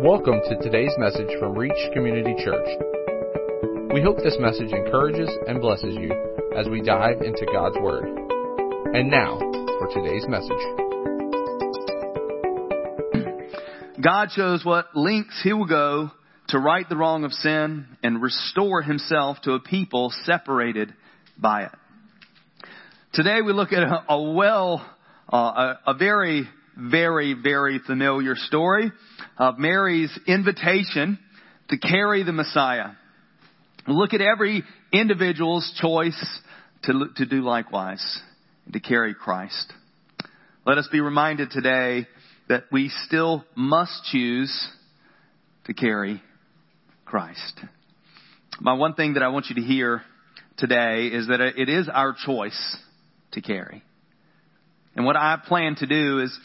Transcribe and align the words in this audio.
Welcome 0.00 0.40
to 0.48 0.56
today's 0.62 0.92
message 0.96 1.26
from 1.40 1.58
Reach 1.58 1.72
Community 1.92 2.32
Church. 2.44 2.68
We 3.92 4.00
hope 4.00 4.18
this 4.18 4.36
message 4.38 4.70
encourages 4.70 5.28
and 5.48 5.60
blesses 5.60 5.92
you 5.96 6.12
as 6.56 6.68
we 6.68 6.82
dive 6.82 7.20
into 7.20 7.44
God's 7.52 7.74
Word. 7.80 8.04
And 8.94 9.10
now, 9.10 9.40
for 9.40 9.88
today's 9.92 10.24
message. 10.28 10.52
God 14.00 14.28
shows 14.30 14.64
what 14.64 14.94
lengths 14.94 15.40
He 15.42 15.52
will 15.52 15.66
go 15.66 16.12
to 16.50 16.58
right 16.60 16.88
the 16.88 16.96
wrong 16.96 17.24
of 17.24 17.32
sin 17.32 17.88
and 18.00 18.22
restore 18.22 18.82
Himself 18.82 19.38
to 19.42 19.54
a 19.54 19.60
people 19.60 20.12
separated 20.24 20.94
by 21.36 21.64
it. 21.64 21.72
Today 23.14 23.42
we 23.44 23.52
look 23.52 23.72
at 23.72 23.82
a, 23.82 24.12
a 24.12 24.32
well, 24.32 24.88
uh, 25.32 25.36
a, 25.36 25.78
a 25.88 25.94
very, 25.94 26.48
very, 26.78 27.34
very 27.34 27.80
familiar 27.80 28.36
story 28.36 28.92
of 29.36 29.58
Mary's 29.58 30.16
invitation 30.26 31.18
to 31.68 31.78
carry 31.78 32.22
the 32.22 32.32
Messiah. 32.32 32.90
Look 33.86 34.14
at 34.14 34.20
every 34.20 34.62
individual's 34.92 35.70
choice 35.80 36.40
to, 36.84 37.06
to 37.16 37.26
do 37.26 37.42
likewise, 37.42 38.20
to 38.72 38.80
carry 38.80 39.14
Christ. 39.14 39.72
Let 40.64 40.78
us 40.78 40.88
be 40.92 41.00
reminded 41.00 41.50
today 41.50 42.06
that 42.48 42.64
we 42.70 42.90
still 43.06 43.44
must 43.56 44.04
choose 44.12 44.68
to 45.66 45.74
carry 45.74 46.22
Christ. 47.04 47.60
My 48.60 48.74
one 48.74 48.94
thing 48.94 49.14
that 49.14 49.22
I 49.22 49.28
want 49.28 49.46
you 49.48 49.56
to 49.56 49.62
hear 49.62 50.02
today 50.56 51.06
is 51.06 51.28
that 51.28 51.40
it 51.40 51.68
is 51.68 51.88
our 51.92 52.14
choice 52.14 52.76
to 53.32 53.40
carry. 53.40 53.82
And 54.94 55.06
what 55.06 55.16
I 55.16 55.38
plan 55.46 55.76
to 55.76 55.86
do 55.86 56.20
is 56.20 56.36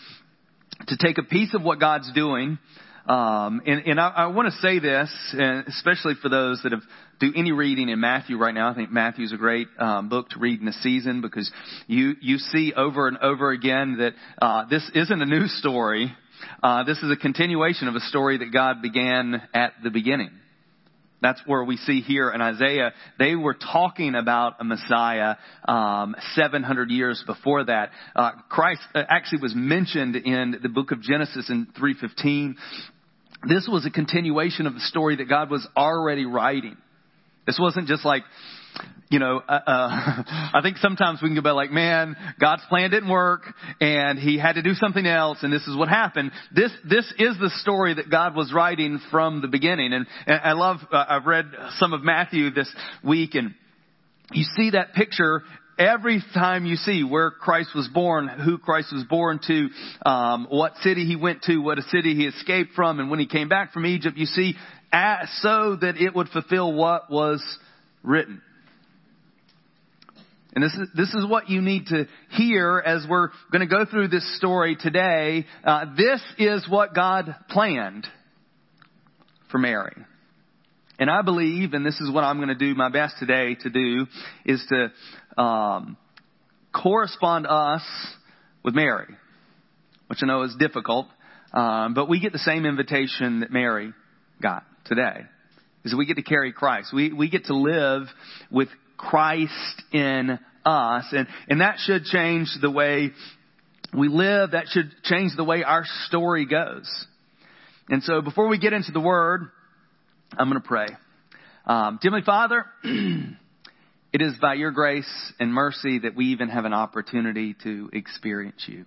to 0.87 0.97
take 0.97 1.17
a 1.17 1.23
piece 1.23 1.53
of 1.53 1.61
what 1.61 1.79
God's 1.79 2.11
doing 2.13 2.57
um, 3.05 3.61
and, 3.65 3.85
and 3.85 3.99
I, 3.99 4.07
I 4.09 4.25
want 4.27 4.53
to 4.53 4.59
say 4.59 4.79
this, 4.79 5.09
especially 5.67 6.13
for 6.21 6.29
those 6.29 6.61
that 6.63 6.71
have 6.71 6.83
do 7.19 7.31
any 7.35 7.51
reading 7.51 7.89
in 7.89 7.99
Matthew 7.99 8.37
right 8.37 8.53
now. 8.53 8.69
I 8.69 8.75
think 8.75 8.91
Matthew's 8.91 9.33
a 9.33 9.37
great 9.37 9.67
um, 9.77 10.09
book 10.09 10.29
to 10.29 10.39
read 10.39 10.61
in 10.61 10.67
a 10.67 10.73
season 10.73 11.21
because 11.21 11.51
you 11.87 12.13
you 12.21 12.37
see 12.37 12.73
over 12.75 13.07
and 13.07 13.17
over 13.17 13.51
again 13.51 13.97
that 13.97 14.13
uh, 14.41 14.65
this 14.69 14.89
isn't 14.95 15.21
a 15.21 15.25
new 15.25 15.47
story. 15.47 16.13
Uh, 16.61 16.83
this 16.83 16.97
is 16.99 17.11
a 17.11 17.17
continuation 17.17 17.87
of 17.89 17.95
a 17.95 17.99
story 18.01 18.37
that 18.37 18.51
God 18.53 18.81
began 18.81 19.41
at 19.53 19.73
the 19.83 19.89
beginning. 19.89 20.31
That's 21.23 21.41
where 21.45 21.63
we 21.63 21.77
see 21.77 22.01
here 22.01 22.29
in 22.29 22.41
Isaiah, 22.41 22.91
they 23.17 23.33
were 23.33 23.53
talking 23.53 24.13
about 24.13 24.57
a 24.59 24.65
Messiah 24.65 25.35
um, 25.65 26.15
700 26.35 26.91
years 26.91 27.23
before 27.25 27.63
that. 27.63 27.91
Uh, 28.13 28.31
Christ 28.49 28.81
uh, 28.93 29.03
actually 29.07 29.41
was 29.41 29.53
mentioned 29.55 30.17
in 30.17 30.59
the 30.61 30.67
book 30.67 30.91
of 30.91 31.01
Genesis 31.01 31.49
in 31.49 31.67
315. 31.77 32.57
This 33.47 33.69
was 33.71 33.85
a 33.85 33.89
continuation 33.89 34.67
of 34.67 34.73
the 34.73 34.81
story 34.81 35.15
that 35.15 35.29
God 35.29 35.49
was 35.49 35.65
already 35.77 36.25
writing. 36.25 36.75
This 37.47 37.57
wasn't 37.57 37.87
just 37.87 38.03
like, 38.03 38.23
you 39.09 39.19
know, 39.19 39.41
uh, 39.47 39.51
uh, 39.51 39.63
I 40.53 40.59
think 40.63 40.77
sometimes 40.77 41.21
we 41.21 41.29
can 41.29 41.41
go 41.41 41.53
like, 41.53 41.71
man, 41.71 42.15
God's 42.39 42.63
plan 42.67 42.89
didn't 42.89 43.09
work 43.09 43.41
and 43.79 44.17
he 44.17 44.39
had 44.39 44.53
to 44.53 44.61
do 44.61 44.73
something 44.73 45.05
else 45.05 45.39
and 45.43 45.53
this 45.53 45.67
is 45.67 45.77
what 45.77 45.87
happened. 45.87 46.31
This, 46.51 46.71
this 46.83 47.05
is 47.19 47.37
the 47.39 47.51
story 47.61 47.93
that 47.93 48.09
God 48.09 48.35
was 48.35 48.51
writing 48.51 48.99
from 49.11 49.41
the 49.41 49.47
beginning. 49.47 49.93
And, 49.93 50.07
and 50.25 50.41
I 50.43 50.53
love, 50.53 50.77
uh, 50.91 51.05
I've 51.07 51.25
read 51.25 51.51
some 51.77 51.93
of 51.93 52.03
Matthew 52.03 52.49
this 52.49 52.73
week 53.03 53.35
and 53.35 53.53
you 54.31 54.45
see 54.55 54.71
that 54.71 54.93
picture 54.93 55.43
every 55.77 56.23
time 56.33 56.65
you 56.65 56.75
see 56.75 57.03
where 57.03 57.29
Christ 57.31 57.69
was 57.75 57.87
born, 57.87 58.27
who 58.27 58.57
Christ 58.57 58.91
was 58.91 59.03
born 59.03 59.39
to, 59.47 59.69
um, 60.09 60.47
what 60.49 60.75
city 60.77 61.05
he 61.05 61.15
went 61.15 61.43
to, 61.43 61.57
what 61.57 61.77
a 61.77 61.83
city 61.83 62.15
he 62.15 62.25
escaped 62.25 62.73
from, 62.75 62.99
and 62.99 63.09
when 63.09 63.19
he 63.19 63.27
came 63.27 63.49
back 63.49 63.73
from 63.73 63.85
Egypt, 63.85 64.17
you 64.17 64.25
see, 64.25 64.55
so 65.41 65.75
that 65.81 65.95
it 65.97 66.15
would 66.15 66.29
fulfill 66.29 66.73
what 66.73 67.11
was 67.11 67.43
written. 68.03 68.41
And 70.55 70.63
this 70.63 70.73
is, 70.73 70.87
this 70.95 71.13
is 71.15 71.25
what 71.27 71.49
you 71.49 71.61
need 71.61 71.87
to 71.87 72.07
hear 72.29 72.81
as 72.85 73.05
we're 73.09 73.29
going 73.51 73.61
to 73.61 73.65
go 73.67 73.85
through 73.85 74.09
this 74.09 74.37
story 74.37 74.75
today. 74.79 75.45
Uh, 75.63 75.85
this 75.97 76.21
is 76.37 76.67
what 76.69 76.93
God 76.93 77.35
planned 77.49 78.05
for 79.51 79.57
Mary. 79.57 79.95
And 80.99 81.09
I 81.09 81.23
believe, 81.23 81.73
and 81.73 81.83
this 81.83 81.99
is 81.99 82.11
what 82.11 82.23
I'm 82.23 82.37
going 82.37 82.49
to 82.49 82.55
do 82.55 82.75
my 82.75 82.89
best 82.89 83.15
today 83.19 83.55
to 83.55 83.69
do, 83.69 84.05
is 84.45 84.63
to 84.69 85.41
um, 85.41 85.97
correspond 86.71 87.47
us 87.47 87.83
with 88.63 88.75
Mary, 88.75 89.07
which 90.07 90.19
I 90.21 90.27
know 90.27 90.43
is 90.43 90.55
difficult, 90.59 91.07
um, 91.51 91.95
but 91.95 92.07
we 92.07 92.19
get 92.19 92.31
the 92.31 92.39
same 92.39 92.65
invitation 92.65 93.39
that 93.39 93.51
Mary 93.51 93.91
got 94.41 94.65
today. 94.85 95.21
Is 95.83 95.93
we 95.95 96.05
get 96.05 96.15
to 96.15 96.23
carry 96.23 96.53
Christ. 96.53 96.93
We 96.93 97.11
we 97.11 97.29
get 97.29 97.45
to 97.45 97.55
live 97.55 98.03
with 98.49 98.69
Christ 98.97 99.81
in 99.91 100.39
us. 100.65 101.05
And, 101.11 101.27
and 101.47 101.61
that 101.61 101.77
should 101.79 102.05
change 102.05 102.49
the 102.61 102.71
way 102.71 103.11
we 103.95 104.07
live. 104.07 104.51
That 104.51 104.67
should 104.67 104.91
change 105.03 105.31
the 105.35 105.43
way 105.43 105.63
our 105.63 105.83
story 106.07 106.45
goes. 106.45 106.89
And 107.89 108.01
so 108.03 108.21
before 108.21 108.47
we 108.47 108.57
get 108.57 108.73
into 108.73 108.91
the 108.91 108.99
word, 108.99 109.49
I'm 110.37 110.49
going 110.49 110.61
to 110.61 110.67
pray. 110.67 110.87
Um, 111.65 111.99
Heavenly 112.01 112.23
Father, 112.25 112.65
it 112.83 114.21
is 114.21 114.33
by 114.41 114.55
your 114.55 114.71
grace 114.71 115.33
and 115.39 115.53
mercy 115.53 115.99
that 115.99 116.15
we 116.15 116.27
even 116.27 116.49
have 116.49 116.65
an 116.65 116.73
opportunity 116.73 117.55
to 117.63 117.89
experience 117.93 118.63
you. 118.67 118.85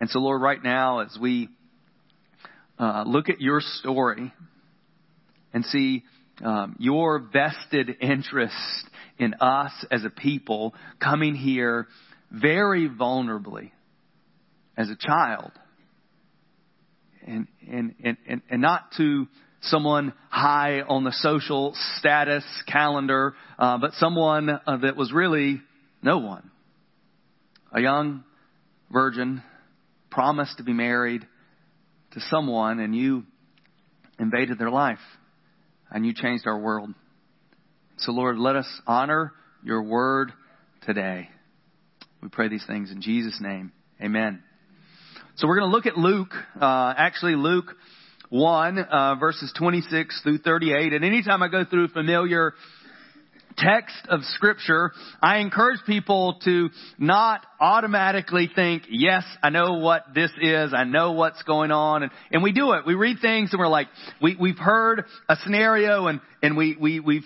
And 0.00 0.10
so, 0.10 0.18
Lord, 0.18 0.42
right 0.42 0.62
now, 0.62 1.00
as 1.00 1.16
we 1.20 1.48
uh, 2.78 3.04
look 3.06 3.28
at 3.28 3.40
your 3.40 3.60
story 3.60 4.32
and 5.52 5.64
see 5.64 6.02
um, 6.42 6.76
your 6.78 7.18
vested 7.18 7.96
interest 8.00 8.54
in 9.18 9.34
us 9.34 9.72
as 9.90 10.04
a 10.04 10.10
people 10.10 10.74
coming 11.00 11.34
here 11.34 11.86
very 12.30 12.88
vulnerably 12.88 13.70
as 14.76 14.90
a 14.90 14.96
child 14.96 15.52
and, 17.26 17.46
and, 17.70 17.94
and, 18.02 18.42
and, 18.50 18.60
not 18.60 18.92
to 18.96 19.26
someone 19.62 20.12
high 20.28 20.82
on 20.82 21.04
the 21.04 21.12
social 21.12 21.74
status 21.98 22.44
calendar, 22.66 23.34
uh, 23.58 23.78
but 23.78 23.92
someone 23.94 24.50
uh, 24.50 24.76
that 24.78 24.96
was 24.96 25.12
really 25.12 25.62
no 26.02 26.18
one. 26.18 26.50
A 27.72 27.80
young 27.80 28.24
virgin 28.92 29.42
promised 30.10 30.58
to 30.58 30.64
be 30.64 30.72
married 30.72 31.26
to 32.12 32.20
someone 32.28 32.78
and 32.78 32.94
you 32.94 33.24
invaded 34.18 34.58
their 34.58 34.70
life 34.70 34.98
and 35.94 36.04
you 36.04 36.12
changed 36.12 36.46
our 36.46 36.58
world. 36.58 36.90
So, 37.98 38.12
Lord, 38.12 38.36
let 38.36 38.56
us 38.56 38.66
honor 38.86 39.32
your 39.62 39.82
word 39.84 40.32
today. 40.82 41.30
We 42.20 42.28
pray 42.28 42.48
these 42.48 42.66
things 42.66 42.90
in 42.90 43.00
Jesus' 43.00 43.40
name. 43.40 43.72
Amen. 44.02 44.42
So 45.36 45.46
we're 45.46 45.58
going 45.60 45.70
to 45.70 45.74
look 45.74 45.86
at 45.86 45.96
Luke, 45.96 46.32
uh, 46.60 46.94
actually 46.96 47.36
Luke 47.36 47.66
1, 48.28 48.78
uh, 48.78 49.14
verses 49.20 49.52
26 49.56 50.22
through 50.22 50.38
38. 50.38 50.92
And 50.92 51.04
anytime 51.04 51.42
I 51.42 51.48
go 51.48 51.64
through 51.64 51.88
familiar 51.88 52.54
text 53.56 53.96
of 54.08 54.20
scripture, 54.34 54.92
I 55.22 55.38
encourage 55.38 55.80
people 55.86 56.38
to 56.44 56.70
not 56.98 57.44
automatically 57.60 58.50
think, 58.54 58.84
yes, 58.88 59.24
I 59.42 59.50
know 59.50 59.74
what 59.74 60.14
this 60.14 60.30
is. 60.40 60.72
I 60.74 60.84
know 60.84 61.12
what's 61.12 61.42
going 61.42 61.70
on. 61.70 62.02
And, 62.04 62.12
and 62.32 62.42
we 62.42 62.52
do 62.52 62.72
it. 62.72 62.86
We 62.86 62.94
read 62.94 63.18
things 63.20 63.52
and 63.52 63.60
we're 63.60 63.68
like, 63.68 63.88
we, 64.20 64.36
we've 64.38 64.58
heard 64.58 65.04
a 65.28 65.36
scenario 65.36 66.06
and, 66.06 66.20
and 66.42 66.56
we, 66.56 66.76
we, 66.78 67.00
we've 67.00 67.24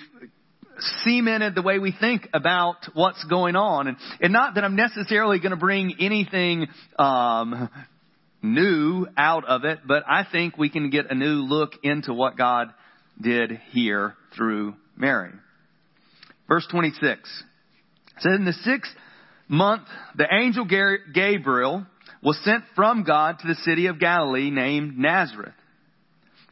cemented 1.05 1.55
the 1.55 1.63
way 1.63 1.79
we 1.79 1.93
think 1.99 2.29
about 2.33 2.77
what's 2.95 3.23
going 3.25 3.57
on. 3.57 3.89
And, 3.89 3.97
and 4.21 4.33
not 4.33 4.55
that 4.55 4.65
I'm 4.65 4.77
necessarily 4.77 5.39
going 5.39 5.51
to 5.51 5.57
bring 5.57 5.97
anything 6.01 6.69
um, 6.99 7.69
new 8.43 9.07
out 9.17 9.45
of 9.45 9.65
it, 9.65 9.81
but 9.87 10.05
I 10.07 10.25
think 10.31 10.57
we 10.57 10.71
can 10.71 10.91
get 10.91 11.11
a 11.11 11.15
new 11.15 11.43
look 11.43 11.73
into 11.83 12.13
what 12.15 12.37
God 12.37 12.73
did 13.21 13.61
here 13.73 14.15
through 14.37 14.75
Mary. 14.97 15.33
Verse 16.49 16.67
26 16.71 17.45
says, 18.19 18.33
In 18.35 18.45
the 18.45 18.53
sixth 18.53 18.93
month, 19.49 19.83
the 20.17 20.27
angel 20.33 20.65
Gabriel 20.65 21.87
was 22.23 22.39
sent 22.45 22.65
from 22.75 23.05
God 23.05 23.39
to 23.41 23.47
the 23.47 23.55
city 23.55 23.87
of 23.87 24.01
Galilee 24.01 24.51
named 24.51 24.99
Nazareth. 24.99 25.55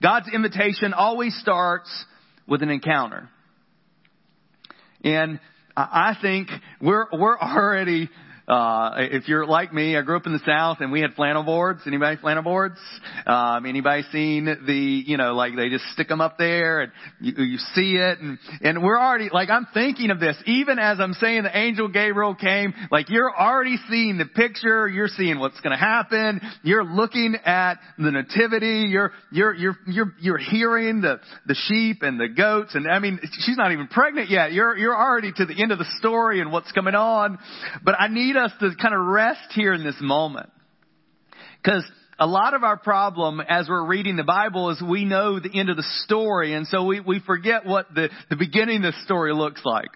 God's 0.03 0.29
invitation 0.33 0.93
always 0.93 1.37
starts 1.41 1.91
with 2.47 2.63
an 2.63 2.71
encounter. 2.71 3.29
And 5.03 5.41
I 5.77 6.17
think 6.21 6.49
we're, 6.81 7.07
we're 7.13 7.39
already 7.39 8.09
Uh, 8.49 8.93
if 8.99 9.27
you're 9.27 9.45
like 9.45 9.73
me, 9.75 9.97
I 9.97 10.03
grew 10.03 10.17
up 10.17 10.27
in 10.27 10.33
the 10.33 10.41
South 10.47 10.79
and 10.81 10.93
we 10.93 11.01
had 11.01 11.15
flannel 11.15 11.43
boards. 11.43 11.81
Anybody 11.85 12.17
flannel 12.17 12.45
boards? 12.45 12.79
Um, 13.27 13.67
anybody 13.67 14.05
seen 14.13 14.45
the, 14.45 15.03
you 15.05 15.17
know, 15.17 15.35
like 15.35 15.57
they 15.57 15.69
just 15.69 15.85
stick 15.95 16.07
them 16.07 16.21
up 16.21 16.39
there 16.39 16.83
and 16.83 16.93
you, 17.21 17.45
you 17.45 17.59
see 17.75 17.97
it 17.97 18.21
and, 18.21 18.39
and 18.61 18.85
we're 18.85 18.99
already, 18.99 19.31
like 19.33 19.51
I'm 19.51 19.67
thinking 19.75 20.11
of 20.11 20.21
this, 20.21 20.37
even 20.47 20.79
as 20.79 21.01
I'm 21.01 21.15
saying 21.15 21.43
the 21.43 21.57
angel 21.57 21.89
Gabriel 21.89 22.37
came, 22.37 22.73
like 22.93 23.11
you're 23.11 23.35
already 23.35 23.79
seeing 23.91 24.17
the 24.17 24.27
picture, 24.27 24.87
you're 24.87 25.09
seeing 25.09 25.41
what's 25.41 25.61
gonna 25.61 25.77
happen, 25.77 26.41
you're 26.63 26.85
looking 26.85 27.35
at 27.45 27.81
the 27.99 28.13
nativity, 28.13 28.87
you're, 28.89 29.11
you're, 29.33 29.55
you're, 29.55 29.77
you're, 29.89 30.15
you're 30.21 30.39
hearing 30.39 31.01
the, 31.01 31.19
the 31.47 31.57
sheep 31.67 32.03
and 32.03 32.21
the 32.21 32.29
goats 32.29 32.77
and 32.77 32.87
I 32.89 33.01
mean, 33.01 33.19
she's 33.41 33.57
not 33.57 33.73
even 33.73 33.89
pregnant 33.89 34.31
yet. 34.31 34.53
You're, 34.53 34.77
you're 34.77 34.97
already 34.97 35.33
to 35.33 35.47
the 35.47 35.61
end 35.61 35.73
of 35.73 35.79
the 35.79 35.87
story 35.99 36.41
and 36.41 36.53
what's 36.53 36.71
coming 36.71 36.95
on. 36.95 37.39
But 37.83 37.97
I 37.99 38.07
need 38.07 38.36
us 38.37 38.53
to 38.61 38.71
kind 38.81 38.95
of 38.95 39.01
rest 39.07 39.53
here 39.55 39.73
in 39.73 39.85
this 39.85 39.97
moment. 40.01 40.51
Cause 41.65 41.85
a 42.19 42.27
lot 42.27 42.55
of 42.55 42.63
our 42.63 42.77
problem 42.77 43.41
as 43.41 43.69
we're 43.69 43.85
reading 43.85 44.17
the 44.17 44.25
Bible 44.25 44.71
is 44.71 44.81
we 44.81 45.05
know 45.05 45.39
the 45.39 45.59
end 45.59 45.69
of 45.69 45.77
the 45.77 45.87
story 46.05 46.55
and 46.55 46.67
so 46.67 46.85
we, 46.85 47.01
we 47.01 47.21
forget 47.21 47.67
what 47.67 47.87
the, 47.95 48.09
the 48.31 48.37
beginning 48.37 48.85
of 48.85 48.95
the 48.95 49.03
story 49.05 49.35
looks 49.35 49.61
like. 49.65 49.91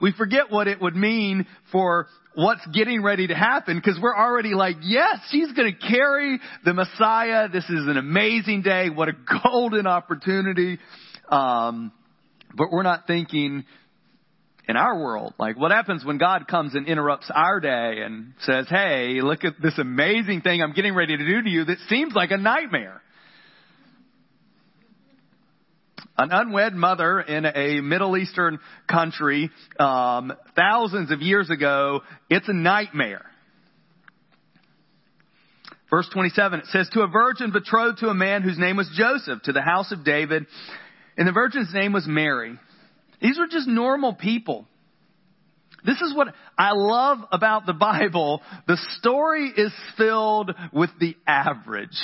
We 0.00 0.12
forget 0.12 0.50
what 0.50 0.68
it 0.68 0.80
would 0.80 0.94
mean 0.94 1.46
for 1.72 2.06
what's 2.34 2.64
getting 2.72 3.02
ready 3.02 3.26
to 3.26 3.34
happen 3.34 3.76
because 3.76 3.98
we're 4.00 4.16
already 4.16 4.54
like, 4.54 4.76
yes, 4.82 5.18
she's 5.30 5.50
going 5.52 5.74
to 5.74 5.88
carry 5.88 6.38
the 6.64 6.72
Messiah. 6.72 7.48
This 7.48 7.64
is 7.64 7.86
an 7.88 7.96
amazing 7.96 8.62
day. 8.62 8.90
What 8.90 9.08
a 9.08 9.12
golden 9.44 9.86
opportunity. 9.88 10.78
Um, 11.28 11.90
but 12.54 12.68
we're 12.70 12.84
not 12.84 13.06
thinking 13.06 13.64
in 14.68 14.76
our 14.76 14.98
world. 14.98 15.32
Like 15.38 15.58
what 15.58 15.70
happens 15.70 16.04
when 16.04 16.18
God 16.18 16.46
comes 16.46 16.74
and 16.74 16.86
interrupts 16.86 17.30
our 17.34 17.58
day 17.58 18.02
and 18.04 18.34
says, 18.40 18.66
hey, 18.68 19.20
look 19.22 19.44
at 19.44 19.54
this 19.60 19.78
amazing 19.78 20.42
thing 20.42 20.62
I'm 20.62 20.74
getting 20.74 20.94
ready 20.94 21.16
to 21.16 21.26
do 21.26 21.42
to 21.42 21.48
you 21.48 21.64
that 21.64 21.78
seems 21.88 22.14
like 22.14 22.30
a 22.30 22.36
nightmare. 22.36 23.00
An 26.18 26.30
unwed 26.32 26.74
mother 26.74 27.20
in 27.20 27.46
a 27.46 27.80
Middle 27.80 28.16
Eastern 28.16 28.58
country, 28.90 29.50
um, 29.78 30.32
thousands 30.54 31.12
of 31.12 31.22
years 31.22 31.48
ago, 31.48 32.00
it's 32.28 32.48
a 32.48 32.52
nightmare. 32.52 33.24
Verse 35.90 36.08
27, 36.12 36.60
it 36.60 36.66
says, 36.66 36.88
To 36.92 37.02
a 37.02 37.06
virgin 37.06 37.52
betrothed 37.52 37.98
to 37.98 38.08
a 38.08 38.14
man 38.14 38.42
whose 38.42 38.58
name 38.58 38.76
was 38.76 38.90
Joseph, 38.94 39.42
to 39.44 39.52
the 39.52 39.62
house 39.62 39.92
of 39.92 40.04
David, 40.04 40.46
and 41.16 41.26
the 41.26 41.32
virgin's 41.32 41.72
name 41.72 41.92
was 41.92 42.04
Mary. 42.06 42.58
These 43.20 43.38
were 43.38 43.46
just 43.46 43.68
normal 43.68 44.14
people. 44.14 44.66
This 45.84 46.00
is 46.00 46.14
what 46.14 46.28
I 46.56 46.72
love 46.72 47.18
about 47.30 47.66
the 47.66 47.72
Bible. 47.72 48.42
The 48.66 48.78
story 48.98 49.52
is 49.56 49.72
filled 49.96 50.52
with 50.72 50.90
the 50.98 51.16
average. 51.26 51.96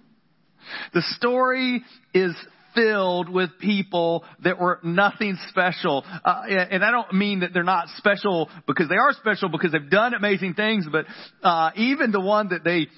the 0.94 1.02
story 1.16 1.82
is 2.12 2.34
filled 2.74 3.28
with 3.28 3.50
people 3.60 4.24
that 4.44 4.60
were 4.60 4.78
nothing 4.82 5.38
special. 5.48 6.04
Uh, 6.24 6.42
and 6.48 6.84
I 6.84 6.90
don't 6.90 7.14
mean 7.14 7.40
that 7.40 7.50
they're 7.52 7.62
not 7.62 7.88
special 7.96 8.50
because 8.66 8.88
they 8.88 8.96
are 8.96 9.12
special 9.12 9.48
because 9.48 9.72
they've 9.72 9.90
done 9.90 10.14
amazing 10.14 10.54
things, 10.54 10.86
but 10.90 11.06
uh, 11.42 11.70
even 11.76 12.12
the 12.12 12.20
one 12.20 12.48
that 12.48 12.64
they 12.64 12.88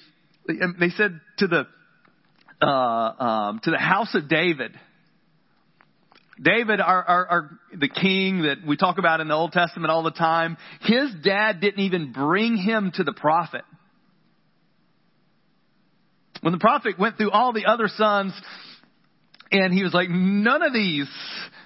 they 0.47 0.89
said 0.89 1.19
to 1.39 1.47
the 1.47 1.67
uh, 2.61 2.65
um, 2.65 3.59
to 3.63 3.71
the 3.71 3.77
house 3.77 4.13
of 4.13 4.29
David. 4.29 4.71
David, 6.45 6.79
our, 6.79 7.03
our, 7.03 7.25
our, 7.25 7.59
the 7.75 7.89
king 7.89 8.43
that 8.43 8.57
we 8.65 8.77
talk 8.77 8.99
about 8.99 9.19
in 9.19 9.27
the 9.27 9.33
Old 9.33 9.51
Testament 9.51 9.91
all 9.91 10.03
the 10.03 10.11
time, 10.11 10.57
his 10.81 11.11
dad 11.23 11.59
didn't 11.59 11.83
even 11.83 12.11
bring 12.11 12.55
him 12.55 12.91
to 12.95 13.03
the 13.03 13.13
prophet. 13.13 13.63
When 16.41 16.53
the 16.53 16.59
prophet 16.59 16.99
went 16.99 17.17
through 17.17 17.31
all 17.31 17.51
the 17.51 17.65
other 17.65 17.87
sons, 17.87 18.39
and 19.51 19.73
he 19.73 19.81
was 19.81 19.93
like, 19.93 20.09
none 20.09 20.61
of 20.61 20.71
these, 20.71 21.09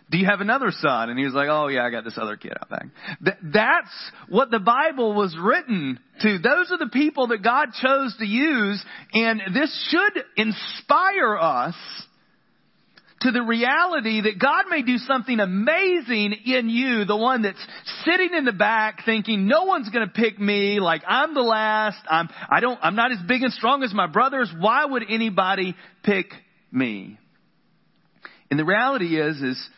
do 0.09 0.17
you 0.17 0.25
have 0.25 0.39
another 0.39 0.71
son? 0.71 1.09
And 1.09 1.19
he 1.19 1.25
was 1.25 1.33
like, 1.33 1.49
oh 1.49 1.67
yeah, 1.67 1.83
I 1.83 1.89
got 1.89 2.05
this 2.05 2.17
other 2.17 2.37
kid 2.37 2.53
out 2.59 2.69
back. 2.69 2.85
Th- 3.23 3.53
that's 3.53 4.11
what 4.29 4.49
the 4.49 4.59
Bible 4.59 5.13
was 5.13 5.37
written 5.37 5.99
to. 6.21 6.39
Those 6.39 6.71
are 6.71 6.77
the 6.77 6.89
people 6.91 7.27
that 7.27 7.43
God 7.43 7.69
chose 7.81 8.15
to 8.19 8.25
use, 8.25 8.81
and 9.13 9.41
this 9.53 9.89
should 9.91 10.23
inspire 10.37 11.37
us 11.37 11.75
to 13.21 13.31
the 13.31 13.41
reality 13.41 14.21
that 14.21 14.39
God 14.39 14.65
may 14.69 14.81
do 14.81 14.97
something 14.97 15.39
amazing 15.39 16.35
in 16.45 16.69
you, 16.69 17.05
the 17.05 17.17
one 17.17 17.41
that's 17.41 17.65
sitting 18.05 18.33
in 18.33 18.45
the 18.45 18.53
back 18.53 19.01
thinking, 19.05 19.47
no 19.47 19.63
one's 19.65 19.89
gonna 19.89 20.07
pick 20.07 20.39
me, 20.39 20.79
like 20.79 21.01
I'm 21.07 21.33
the 21.33 21.41
last, 21.41 21.99
I'm, 22.09 22.29
I 22.49 22.59
don't, 22.59 22.79
I'm 22.81 22.95
not 22.95 23.11
as 23.11 23.19
big 23.27 23.41
and 23.41 23.51
strong 23.51 23.83
as 23.83 23.93
my 23.93 24.07
brothers, 24.07 24.51
why 24.57 24.85
would 24.85 25.03
anybody 25.09 25.75
pick 26.03 26.27
me? 26.71 27.17
And 28.49 28.59
the 28.59 28.65
reality 28.65 29.19
is, 29.19 29.41
is 29.41 29.69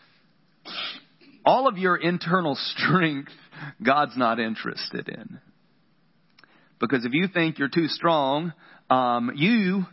all 1.45 1.67
of 1.67 1.77
your 1.77 1.95
internal 1.95 2.55
strength, 2.75 3.31
God's 3.83 4.17
not 4.17 4.39
interested 4.39 5.09
in. 5.09 5.39
Because 6.79 7.05
if 7.05 7.13
you 7.13 7.27
think 7.27 7.59
you're 7.59 7.69
too 7.69 7.87
strong, 7.87 8.53
um, 8.89 9.31
you 9.35 9.85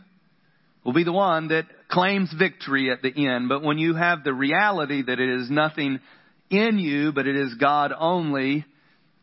will 0.83 0.93
be 0.93 1.03
the 1.03 1.11
one 1.11 1.49
that 1.49 1.65
claims 1.89 2.33
victory 2.37 2.91
at 2.91 3.01
the 3.01 3.27
end. 3.27 3.49
But 3.49 3.63
when 3.63 3.77
you 3.77 3.95
have 3.95 4.23
the 4.23 4.33
reality 4.33 5.03
that 5.03 5.19
it 5.19 5.41
is 5.41 5.49
nothing 5.49 5.99
in 6.49 6.79
you, 6.79 7.11
but 7.11 7.27
it 7.27 7.35
is 7.35 7.53
God 7.55 7.91
only, 7.97 8.65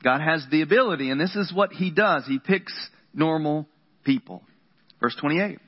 God 0.03 0.21
has 0.21 0.45
the 0.51 0.63
ability. 0.63 1.11
And 1.11 1.21
this 1.21 1.35
is 1.35 1.53
what 1.53 1.73
He 1.73 1.91
does. 1.91 2.25
He 2.27 2.39
picks 2.39 2.73
normal 3.15 3.67
people. 4.05 4.43
Verse 5.01 5.17
28 5.21 5.59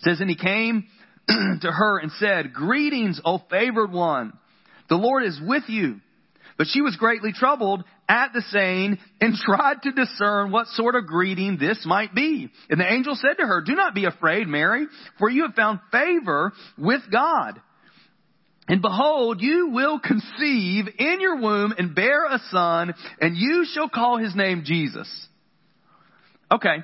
says, 0.00 0.20
And 0.20 0.30
He 0.30 0.36
came 0.36 0.86
to 1.28 1.70
her 1.70 1.98
and 1.98 2.10
said, 2.12 2.52
Greetings, 2.52 3.20
O 3.24 3.40
favored 3.50 3.92
one. 3.92 4.32
The 4.88 4.96
Lord 4.96 5.24
is 5.24 5.40
with 5.42 5.64
you. 5.68 6.00
But 6.58 6.68
she 6.68 6.80
was 6.80 6.96
greatly 6.96 7.32
troubled 7.32 7.84
at 8.08 8.32
the 8.32 8.42
saying 8.50 8.98
and 9.20 9.34
tried 9.44 9.82
to 9.82 9.92
discern 9.92 10.50
what 10.50 10.68
sort 10.68 10.94
of 10.94 11.06
greeting 11.06 11.58
this 11.58 11.84
might 11.84 12.14
be. 12.14 12.48
And 12.70 12.80
the 12.80 12.90
angel 12.90 13.14
said 13.14 13.34
to 13.38 13.46
her, 13.46 13.62
Do 13.62 13.74
not 13.74 13.94
be 13.94 14.04
afraid, 14.04 14.48
Mary, 14.48 14.86
for 15.18 15.28
you 15.28 15.42
have 15.42 15.54
found 15.54 15.80
favor 15.92 16.52
with 16.78 17.02
God. 17.10 17.60
And 18.68 18.82
behold, 18.82 19.40
you 19.40 19.70
will 19.70 20.00
conceive 20.00 20.86
in 20.98 21.20
your 21.20 21.40
womb 21.40 21.72
and 21.78 21.94
bear 21.94 22.26
a 22.26 22.40
son, 22.50 22.94
and 23.20 23.36
you 23.36 23.64
shall 23.72 23.88
call 23.88 24.18
his 24.18 24.34
name 24.34 24.62
Jesus. 24.64 25.08
Okay. 26.50 26.78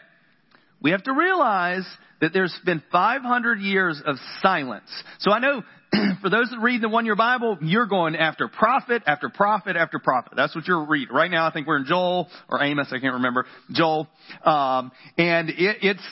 We 0.81 0.93
have 0.93 1.03
to 1.05 1.13
realize 1.13 1.87
that 2.21 2.33
there's 2.33 2.57
been 2.65 2.83
500 2.93 3.61
years 3.61 4.01
of 4.05 4.17
silence. 4.43 4.91
So 5.21 5.33
I 5.33 5.41
know 5.41 5.63
for 6.23 6.31
those 6.31 6.51
that 6.51 6.59
read 6.61 6.81
the 6.81 6.89
one 6.89 7.05
year 7.05 7.17
Bible, 7.17 7.59
you're 7.61 7.87
going 7.87 8.17
after 8.17 8.49
prophet 8.49 9.03
after 9.07 9.29
prophet 9.29 9.77
after 9.77 9.99
prophet. 9.99 10.33
That's 10.37 10.55
what 10.55 10.67
you're 10.67 10.87
reading. 10.87 11.15
Right 11.15 11.31
now 11.31 11.47
I 11.47 11.53
think 11.53 11.67
we're 11.67 11.79
in 11.79 11.85
Joel 11.85 12.29
or 12.49 12.63
Amos, 12.63 12.89
I 12.91 12.99
can't 12.99 13.15
remember. 13.15 13.47
Joel. 13.71 14.09
Um, 14.45 14.93
and 15.19 15.51
it, 15.51 15.77
it's, 15.83 16.03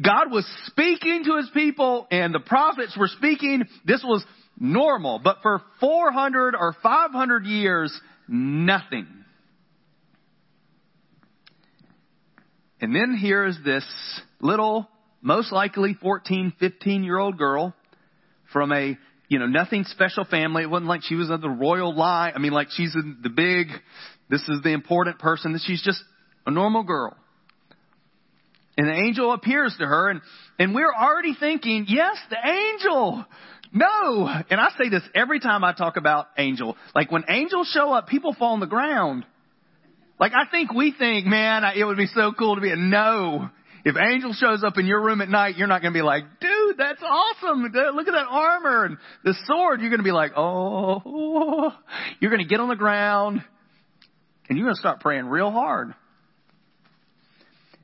God 0.00 0.30
was 0.30 0.46
speaking 0.66 1.24
to 1.24 1.36
his 1.36 1.50
people 1.52 2.06
and 2.10 2.34
the 2.34 2.40
prophets 2.40 2.96
were 2.96 3.08
speaking. 3.08 3.64
This 3.84 4.04
was 4.04 4.24
normal. 4.58 5.20
But 5.22 5.38
for 5.42 5.62
400 5.80 6.54
or 6.54 6.76
500 6.82 7.44
years, 7.44 7.98
nothing. 8.28 9.06
And 12.80 12.94
then 12.94 13.16
here's 13.20 13.56
this 13.64 13.84
little, 14.40 14.88
most 15.22 15.50
likely 15.50 15.94
14, 16.00 16.52
15 16.60 17.02
year 17.02 17.18
old 17.18 17.36
girl 17.36 17.74
from 18.52 18.72
a 18.72 18.96
you 19.34 19.40
know, 19.40 19.46
nothing 19.46 19.82
special 19.82 20.24
family. 20.24 20.62
It 20.62 20.70
wasn't 20.70 20.88
like 20.88 21.02
she 21.02 21.16
was 21.16 21.28
of 21.28 21.40
the 21.40 21.50
royal 21.50 21.92
line. 21.92 22.34
I 22.36 22.38
mean, 22.38 22.52
like 22.52 22.68
she's 22.70 22.92
the 22.92 23.28
big, 23.28 23.66
this 24.30 24.42
is 24.42 24.62
the 24.62 24.70
important 24.70 25.18
person. 25.18 25.54
That 25.54 25.62
she's 25.66 25.82
just 25.82 26.00
a 26.46 26.52
normal 26.52 26.84
girl. 26.84 27.16
And 28.78 28.86
the 28.86 28.92
angel 28.92 29.32
appears 29.32 29.74
to 29.80 29.86
her 29.86 30.08
and, 30.08 30.20
and 30.60 30.72
we're 30.72 30.94
already 30.94 31.34
thinking, 31.34 31.86
yes, 31.88 32.16
the 32.30 32.36
angel. 32.48 33.24
No. 33.72 34.28
And 34.50 34.60
I 34.60 34.68
say 34.78 34.88
this 34.88 35.02
every 35.16 35.40
time 35.40 35.64
I 35.64 35.72
talk 35.72 35.96
about 35.96 36.28
angel. 36.38 36.76
Like 36.94 37.10
when 37.10 37.24
angels 37.28 37.68
show 37.74 37.92
up, 37.92 38.06
people 38.06 38.34
fall 38.34 38.52
on 38.52 38.60
the 38.60 38.66
ground. 38.66 39.26
Like 40.20 40.30
I 40.32 40.48
think 40.48 40.72
we 40.72 40.94
think, 40.96 41.26
man, 41.26 41.64
it 41.74 41.82
would 41.82 41.96
be 41.96 42.06
so 42.06 42.30
cool 42.38 42.54
to 42.54 42.60
be 42.60 42.70
a 42.70 42.76
no. 42.76 43.50
If 43.84 43.96
angel 43.96 44.32
shows 44.32 44.62
up 44.62 44.78
in 44.78 44.86
your 44.86 45.02
room 45.02 45.20
at 45.20 45.28
night, 45.28 45.56
you're 45.56 45.66
not 45.66 45.82
going 45.82 45.92
to 45.92 45.98
be 45.98 46.02
like, 46.02 46.22
dude, 46.40 46.53
that's 46.76 47.02
awesome. 47.02 47.62
Look 47.62 48.08
at 48.08 48.12
that 48.12 48.26
armor 48.28 48.84
and 48.84 48.98
the 49.24 49.34
sword. 49.46 49.80
You're 49.80 49.90
going 49.90 50.00
to 50.00 50.04
be 50.04 50.12
like, 50.12 50.32
oh, 50.36 51.72
you're 52.20 52.30
going 52.30 52.42
to 52.42 52.48
get 52.48 52.60
on 52.60 52.68
the 52.68 52.76
ground 52.76 53.42
and 54.48 54.58
you're 54.58 54.66
going 54.66 54.74
to 54.74 54.80
start 54.80 55.00
praying 55.00 55.26
real 55.26 55.50
hard. 55.50 55.94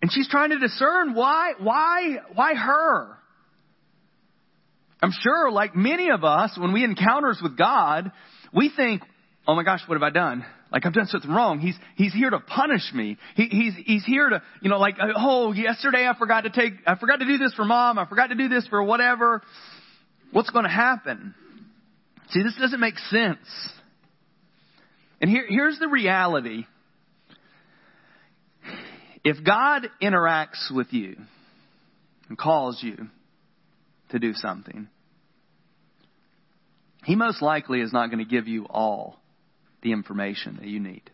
And 0.02 0.10
she's 0.12 0.28
trying 0.28 0.50
to 0.50 0.58
discern 0.58 1.14
why, 1.14 1.52
why, 1.58 2.18
why 2.34 2.54
her? 2.54 3.16
I'm 5.02 5.12
sure 5.12 5.50
like 5.50 5.74
many 5.74 6.10
of 6.10 6.24
us, 6.24 6.56
when 6.58 6.72
we 6.72 6.84
encounters 6.84 7.40
with 7.42 7.56
God, 7.56 8.12
we 8.52 8.70
think, 8.74 9.02
oh 9.46 9.54
my 9.54 9.62
gosh, 9.62 9.80
what 9.86 9.94
have 9.94 10.02
I 10.02 10.10
done? 10.10 10.44
Like 10.72 10.86
I've 10.86 10.92
done 10.92 11.06
something 11.06 11.30
wrong. 11.30 11.58
He's, 11.58 11.76
he's 11.96 12.12
here 12.12 12.30
to 12.30 12.38
punish 12.38 12.92
me. 12.94 13.16
He, 13.34 13.46
he's, 13.46 13.74
he's 13.84 14.04
here 14.04 14.28
to, 14.28 14.42
you 14.62 14.70
know, 14.70 14.78
like, 14.78 14.96
uh, 15.00 15.08
oh, 15.16 15.52
yesterday 15.52 16.06
I 16.06 16.16
forgot 16.16 16.42
to 16.42 16.50
take, 16.50 16.74
I 16.86 16.94
forgot 16.96 17.16
to 17.16 17.26
do 17.26 17.38
this 17.38 17.52
for 17.54 17.64
mom. 17.64 17.98
I 17.98 18.06
forgot 18.06 18.28
to 18.28 18.36
do 18.36 18.48
this 18.48 18.66
for 18.68 18.82
whatever. 18.82 19.42
What's 20.32 20.50
going 20.50 20.64
to 20.64 20.70
happen? 20.70 21.34
See, 22.30 22.42
this 22.42 22.56
doesn't 22.60 22.78
make 22.78 22.98
sense. 22.98 23.38
And 25.20 25.28
here, 25.28 25.44
here's 25.48 25.78
the 25.78 25.88
reality. 25.88 26.64
If 29.24 29.44
God 29.44 29.88
interacts 30.00 30.70
with 30.70 30.92
you 30.92 31.16
and 32.28 32.38
calls 32.38 32.80
you 32.82 33.08
to 34.10 34.18
do 34.18 34.32
something, 34.34 34.88
He 37.04 37.16
most 37.16 37.42
likely 37.42 37.80
is 37.80 37.92
not 37.92 38.06
going 38.06 38.24
to 38.24 38.30
give 38.30 38.46
you 38.46 38.66
all 38.66 39.19
the 39.82 39.92
information 39.92 40.56
that 40.60 40.68
you 40.68 40.80
need. 40.80 41.10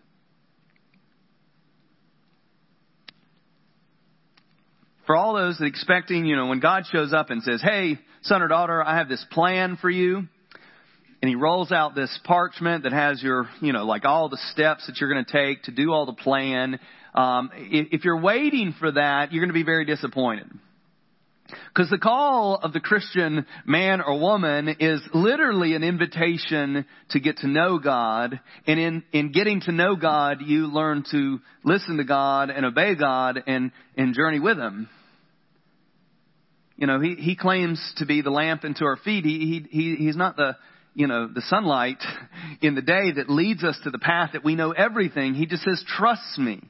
For 5.07 5.17
all 5.17 5.35
those 5.35 5.59
that 5.59 5.67
expecting, 5.67 6.27
you 6.27 6.35
know, 6.35 6.47
when 6.47 6.59
God 6.59 6.85
shows 6.91 7.13
up 7.13 7.31
and 7.31 7.43
says, 7.43 7.63
Hey, 7.63 7.99
son 8.23 8.43
or 8.43 8.49
daughter, 8.49 8.83
I 8.83 8.97
have 8.97 9.09
this 9.09 9.25
plan 9.31 9.79
for 9.81 9.89
you. 9.89 10.25
And 11.23 11.29
he 11.29 11.35
rolls 11.35 11.73
out 11.73 11.95
this 11.95 12.19
parchment 12.25 12.83
that 12.83 12.93
has 12.93 13.23
your, 13.23 13.49
you 13.61 13.73
know, 13.73 13.85
like 13.85 14.05
all 14.05 14.29
the 14.29 14.39
steps 14.53 14.87
that 14.87 15.01
you're 15.01 15.11
going 15.11 15.25
to 15.25 15.33
take 15.33 15.63
to 15.65 15.71
do 15.71 15.93
all 15.93 16.07
the 16.07 16.13
plan. 16.13 16.79
Um, 17.15 17.51
if 17.55 18.05
you're 18.05 18.21
waiting 18.21 18.75
for 18.79 18.93
that, 18.93 19.33
you're 19.33 19.41
going 19.41 19.49
to 19.49 19.55
be 19.55 19.65
very 19.65 19.87
disappointed. 19.87 20.51
Because 21.69 21.91
the 21.91 21.99
call 21.99 22.57
of 22.57 22.73
the 22.73 22.81
Christian 22.81 23.47
man 23.65 24.01
or 24.01 24.19
woman 24.19 24.77
is 24.81 25.01
literally 25.15 25.75
an 25.75 25.85
invitation 25.85 26.85
to 27.11 27.21
get 27.21 27.39
to 27.39 27.49
know 27.49 27.79
God. 27.79 28.41
And 28.67 28.81
in, 28.81 29.05
in 29.13 29.33
getting 29.33 29.61
to 29.63 29.73
know 29.73 29.97
God, 29.97 30.39
you 30.45 30.67
learn 30.67 31.05
to 31.13 31.39
listen 31.65 31.99
to 31.99 32.05
God 32.05 32.51
and 32.51 32.65
obey 32.65 32.95
God 32.95 33.43
and, 33.47 33.73
and 33.97 34.15
journey 34.15 34.41
with 34.41 34.59
Him. 34.59 34.89
You 36.77 36.87
know, 36.87 37.01
he, 37.01 37.15
he 37.15 37.37
claims 37.37 37.81
to 37.97 38.07
be 38.07 38.21
the 38.21 38.31
lamp 38.31 38.65
into 38.65 38.85
our 38.85 38.97
feet. 38.97 39.25
He, 39.25 39.39
he, 39.39 39.67
he, 39.71 39.97
he's 39.97 40.17
not 40.17 40.37
the, 40.37 40.57
you 40.95 41.07
know, 41.07 41.27
the 41.27 41.43
sunlight 41.43 42.03
in 42.61 42.75
the 42.75 42.83
day 42.83 43.13
that 43.17 43.31
leads 43.31 43.65
us 43.65 43.79
to 43.85 43.91
the 43.91 43.99
path 43.99 44.31
that 44.35 44.45
we 44.45 44.57
know 44.57 44.73
everything. 44.73 45.35
He 45.35 45.47
just 45.47 45.63
says, 45.63 45.83
trust 45.87 46.39
me. 46.39 46.63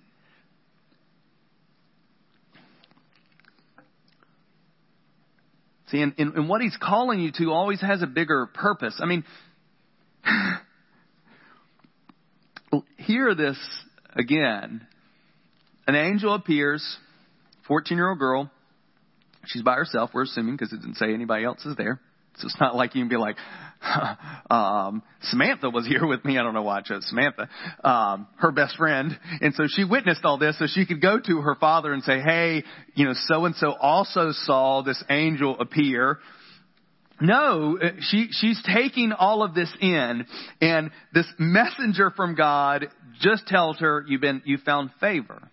See, 5.88 6.00
and, 6.00 6.14
and, 6.18 6.34
and 6.34 6.48
what 6.48 6.60
he's 6.60 6.76
calling 6.80 7.20
you 7.20 7.30
to 7.38 7.52
always 7.52 7.80
has 7.80 8.02
a 8.02 8.06
bigger 8.06 8.46
purpose. 8.46 8.98
I 9.00 9.06
mean, 9.06 9.24
hear 12.98 13.34
this 13.34 13.58
again. 14.14 14.86
An 15.86 15.94
angel 15.94 16.34
appears, 16.34 16.98
14 17.68 17.96
year 17.96 18.10
old 18.10 18.18
girl. 18.18 18.50
She's 19.46 19.62
by 19.62 19.74
herself, 19.74 20.10
we're 20.12 20.24
assuming, 20.24 20.56
because 20.56 20.72
it 20.72 20.80
didn't 20.80 20.96
say 20.96 21.14
anybody 21.14 21.44
else 21.44 21.64
is 21.64 21.76
there. 21.76 22.00
So 22.38 22.46
it's 22.46 22.60
not 22.60 22.76
like 22.76 22.94
you 22.94 23.02
can 23.02 23.08
be 23.08 23.16
like, 23.16 23.36
um, 24.50 25.02
Samantha 25.22 25.70
was 25.70 25.86
here 25.86 26.06
with 26.06 26.24
me. 26.24 26.38
I 26.38 26.42
don't 26.42 26.54
know 26.54 26.62
why 26.62 26.78
I 26.78 26.82
chose 26.82 27.06
Samantha, 27.08 27.48
um, 27.84 28.26
her 28.38 28.50
best 28.50 28.76
friend. 28.76 29.18
And 29.40 29.54
so 29.54 29.64
she 29.68 29.84
witnessed 29.84 30.24
all 30.24 30.38
this 30.38 30.58
so 30.58 30.66
she 30.66 30.86
could 30.86 31.00
go 31.00 31.18
to 31.18 31.40
her 31.40 31.54
father 31.54 31.92
and 31.92 32.02
say, 32.02 32.20
hey, 32.20 32.64
you 32.94 33.04
know, 33.04 33.14
so 33.14 33.44
and 33.44 33.54
so 33.56 33.72
also 33.72 34.32
saw 34.32 34.82
this 34.82 35.02
angel 35.08 35.58
appear. 35.58 36.18
No, 37.20 37.78
she, 38.00 38.28
she's 38.30 38.62
taking 38.74 39.12
all 39.12 39.42
of 39.42 39.54
this 39.54 39.72
in 39.80 40.26
and 40.60 40.90
this 41.14 41.26
messenger 41.38 42.10
from 42.10 42.34
God 42.34 42.88
just 43.20 43.46
tells 43.46 43.78
her 43.78 44.04
you've 44.06 44.20
been, 44.20 44.42
you 44.44 44.58
found 44.58 44.90
favor. 45.00 45.50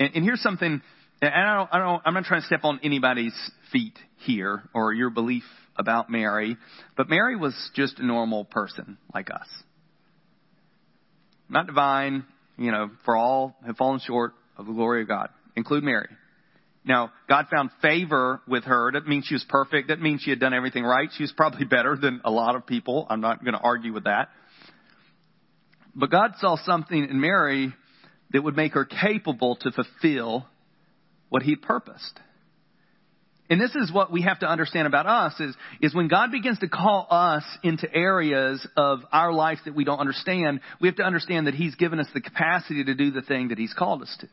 And, 0.00 0.10
and 0.16 0.24
here's 0.24 0.42
something, 0.42 0.82
and 1.28 1.48
I 1.48 1.54
don't, 1.56 1.68
I 1.72 1.78
don't, 1.78 2.02
I'm 2.04 2.14
not 2.14 2.24
trying 2.24 2.40
to 2.40 2.46
step 2.46 2.64
on 2.64 2.80
anybody's 2.82 3.34
feet 3.72 3.98
here 4.18 4.62
or 4.74 4.92
your 4.92 5.10
belief 5.10 5.44
about 5.76 6.10
Mary, 6.10 6.56
but 6.96 7.08
Mary 7.08 7.36
was 7.36 7.54
just 7.74 7.98
a 7.98 8.06
normal 8.06 8.44
person 8.44 8.98
like 9.12 9.30
us. 9.30 9.46
Not 11.48 11.66
divine, 11.66 12.24
you 12.56 12.70
know, 12.70 12.90
for 13.04 13.16
all 13.16 13.56
have 13.66 13.76
fallen 13.76 14.00
short 14.00 14.32
of 14.56 14.66
the 14.66 14.72
glory 14.72 15.02
of 15.02 15.08
God, 15.08 15.28
include 15.56 15.84
Mary. 15.84 16.08
Now, 16.84 17.12
God 17.28 17.46
found 17.50 17.70
favor 17.80 18.42
with 18.46 18.64
her. 18.64 18.92
That 18.92 19.06
means 19.06 19.24
she 19.26 19.34
was 19.34 19.44
perfect. 19.48 19.88
That 19.88 20.00
means 20.00 20.20
she 20.22 20.30
had 20.30 20.38
done 20.38 20.52
everything 20.52 20.84
right. 20.84 21.08
She 21.16 21.22
was 21.22 21.32
probably 21.32 21.64
better 21.70 21.96
than 21.96 22.20
a 22.24 22.30
lot 22.30 22.56
of 22.56 22.66
people. 22.66 23.06
I'm 23.08 23.20
not 23.20 23.42
going 23.42 23.54
to 23.54 23.60
argue 23.60 23.92
with 23.92 24.04
that. 24.04 24.28
But 25.94 26.10
God 26.10 26.32
saw 26.40 26.56
something 26.64 27.08
in 27.08 27.20
Mary 27.20 27.72
that 28.32 28.42
would 28.42 28.56
make 28.56 28.72
her 28.72 28.84
capable 28.84 29.56
to 29.56 29.70
fulfill 29.70 30.46
what 31.34 31.42
He 31.42 31.56
purposed. 31.56 32.20
And 33.50 33.60
this 33.60 33.74
is 33.74 33.92
what 33.92 34.12
we 34.12 34.22
have 34.22 34.38
to 34.38 34.46
understand 34.46 34.86
about 34.86 35.06
us 35.06 35.40
is, 35.40 35.56
is 35.82 35.92
when 35.92 36.06
God 36.06 36.30
begins 36.30 36.60
to 36.60 36.68
call 36.68 37.08
us 37.10 37.42
into 37.64 37.92
areas 37.92 38.64
of 38.76 39.00
our 39.10 39.32
life 39.32 39.58
that 39.64 39.74
we 39.74 39.82
don't 39.82 39.98
understand, 39.98 40.60
we 40.80 40.86
have 40.86 40.94
to 40.98 41.02
understand 41.02 41.48
that 41.48 41.54
He's 41.54 41.74
given 41.74 41.98
us 41.98 42.06
the 42.14 42.20
capacity 42.20 42.84
to 42.84 42.94
do 42.94 43.10
the 43.10 43.20
thing 43.20 43.48
that 43.48 43.58
He's 43.58 43.74
called 43.74 44.02
us 44.02 44.16
to. 44.20 44.28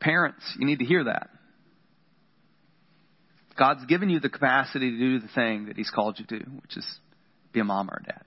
Parents, 0.00 0.42
you 0.58 0.64
need 0.64 0.78
to 0.78 0.86
hear 0.86 1.04
that. 1.04 1.28
God's 3.58 3.84
given 3.84 4.08
you 4.08 4.18
the 4.18 4.30
capacity 4.30 4.92
to 4.92 4.98
do 4.98 5.18
the 5.20 5.28
thing 5.34 5.66
that 5.66 5.76
He's 5.76 5.90
called 5.90 6.18
you 6.18 6.24
to, 6.24 6.42
which 6.62 6.78
is 6.78 6.86
be 7.52 7.60
a 7.60 7.64
mom 7.64 7.90
or 7.90 8.00
a 8.02 8.02
dad. 8.02 8.22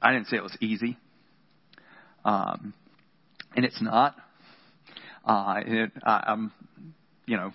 I 0.00 0.14
didn't 0.14 0.28
say 0.28 0.38
it 0.38 0.42
was 0.42 0.56
easy. 0.62 0.96
Um, 2.24 2.72
and 3.54 3.64
it's 3.64 3.80
not. 3.80 4.14
Uh, 5.24 5.60
it, 5.66 5.92
I, 6.04 6.24
I'm, 6.28 6.52
you 7.26 7.36
know, 7.36 7.52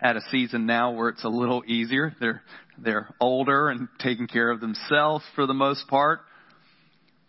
at 0.00 0.16
a 0.16 0.20
season 0.30 0.66
now 0.66 0.92
where 0.92 1.08
it's 1.08 1.24
a 1.24 1.28
little 1.28 1.62
easier. 1.66 2.14
They're 2.20 2.42
they're 2.78 3.08
older 3.20 3.70
and 3.70 3.88
taking 4.00 4.26
care 4.26 4.50
of 4.50 4.60
themselves 4.60 5.24
for 5.34 5.46
the 5.46 5.54
most 5.54 5.88
part, 5.88 6.20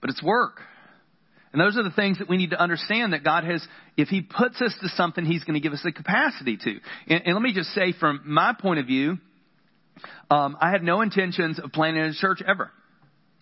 but 0.01 0.09
it's 0.09 0.21
work. 0.21 0.59
And 1.53 1.61
those 1.61 1.77
are 1.77 1.83
the 1.83 1.91
things 1.91 2.19
that 2.19 2.29
we 2.29 2.37
need 2.37 2.49
to 2.49 2.61
understand 2.61 3.13
that 3.13 3.23
God 3.23 3.43
has, 3.45 3.65
if 3.95 4.09
He 4.09 4.21
puts 4.21 4.61
us 4.61 4.75
to 4.81 4.89
something, 4.89 5.25
He's 5.25 5.43
going 5.43 5.53
to 5.53 5.59
give 5.61 5.73
us 5.73 5.81
the 5.83 5.93
capacity 5.93 6.57
to. 6.57 6.79
And, 7.07 7.23
and 7.25 7.33
let 7.33 7.41
me 7.41 7.53
just 7.53 7.69
say, 7.69 7.93
from 7.97 8.21
my 8.25 8.53
point 8.59 8.79
of 8.79 8.85
view, 8.85 9.17
um, 10.29 10.57
I 10.59 10.69
had 10.69 10.83
no 10.83 11.01
intentions 11.01 11.59
of 11.59 11.71
planting 11.71 12.03
a 12.03 12.13
church 12.13 12.41
ever. 12.45 12.69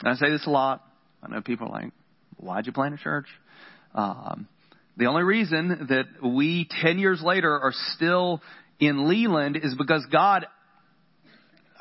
And 0.01 0.09
I 0.09 0.15
say 0.15 0.29
this 0.29 0.45
a 0.45 0.49
lot. 0.49 0.83
I 1.23 1.29
know 1.29 1.41
people 1.41 1.67
are 1.67 1.81
like, 1.81 1.91
why'd 2.37 2.67
you 2.67 2.71
plant 2.71 2.93
a 2.93 2.97
church? 2.97 3.27
Um, 3.95 4.47
the 4.97 5.05
only 5.05 5.23
reason 5.23 5.87
that 5.89 6.05
we 6.21 6.67
10 6.81 6.99
years 6.99 7.21
later 7.23 7.51
are 7.51 7.73
still 7.95 8.41
in 8.79 9.07
Leland 9.09 9.57
is 9.57 9.73
because 9.75 10.05
God, 10.11 10.45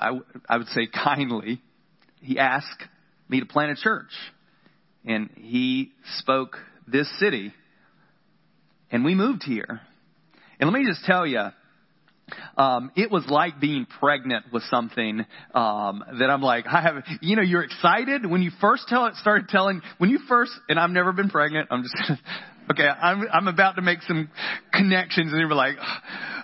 I, 0.00 0.18
I 0.49 0.56
would 0.56 0.68
say 0.68 0.87
kindly, 0.87 1.61
He 2.23 2.38
asked 2.38 2.83
me 3.28 3.40
to 3.40 3.47
plant 3.47 3.78
a 3.78 3.83
church. 3.83 4.11
And 5.04 5.28
He 5.37 5.92
spoke 6.18 6.56
this 6.87 7.09
city. 7.18 7.52
And 8.90 9.04
we 9.04 9.14
moved 9.14 9.42
here. 9.42 9.80
And 10.61 10.71
let 10.71 10.78
me 10.78 10.87
just 10.87 11.04
tell 11.04 11.26
you, 11.26 11.49
um, 12.57 12.90
it 12.97 13.11
was 13.11 13.25
like 13.28 13.61
being 13.61 13.87
pregnant 14.00 14.47
with 14.52 14.62
something 14.64 15.25
um, 15.54 16.04
that 16.19 16.31
I'm 16.31 16.43
like, 16.43 16.66
I 16.66 16.81
have. 16.81 17.04
You 17.21 17.37
know, 17.37 17.43
you're 17.43 17.64
excited 17.64 18.25
when 18.25 18.43
you 18.43 18.50
first 18.61 18.85
tell 18.88 19.07
it. 19.07 19.14
Started 19.16 19.49
telling 19.49 19.83
when 19.99 20.11
you 20.11 20.19
first, 20.28 20.52
and 20.69 20.78
I've 20.78 20.90
never 20.90 21.12
been 21.12 21.31
pregnant. 21.31 21.69
I'm 21.71 21.83
just 21.83 22.21
Okay, 22.71 22.87
I'm 22.87 23.26
I'm 23.31 23.47
about 23.47 23.76
to 23.76 23.83
make 23.83 24.00
some 24.02 24.31
connections, 24.73 25.33
and 25.33 25.40
you're 25.40 25.52
like, 25.52 25.76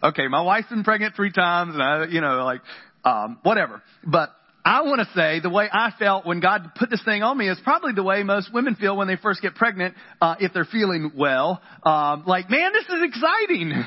okay, 0.03 0.29
my 0.29 0.43
wife's 0.43 0.69
been 0.69 0.85
pregnant 0.85 1.17
three 1.17 1.33
times, 1.33 1.73
and 1.75 1.83
I, 1.83 2.05
you 2.07 2.21
know, 2.21 2.45
like, 2.45 2.61
um, 3.05 3.39
whatever. 3.43 3.83
But 4.05 4.31
I 4.63 4.83
want 4.83 5.01
to 5.01 5.09
say 5.15 5.41
the 5.41 5.49
way 5.49 5.67
I 5.73 5.93
felt 5.99 6.27
when 6.27 6.41
God 6.41 6.73
put 6.77 6.91
this 6.91 7.03
thing 7.05 7.23
on 7.23 7.39
me 7.39 7.49
is 7.49 7.59
probably 7.65 7.93
the 7.95 8.03
way 8.03 8.23
most 8.23 8.53
women 8.53 8.75
feel 8.75 8.97
when 8.99 9.09
they 9.09 9.17
first 9.17 9.41
get 9.41 9.55
pregnant, 9.55 9.95
uh, 10.21 10.35
if 10.41 10.53
they're 10.53 10.67
feeling 10.67 11.13
well. 11.17 11.63
Um, 11.85 12.25
like, 12.27 12.51
man, 12.51 12.73
this 12.75 12.85
is 12.85 13.03
exciting. 13.03 13.83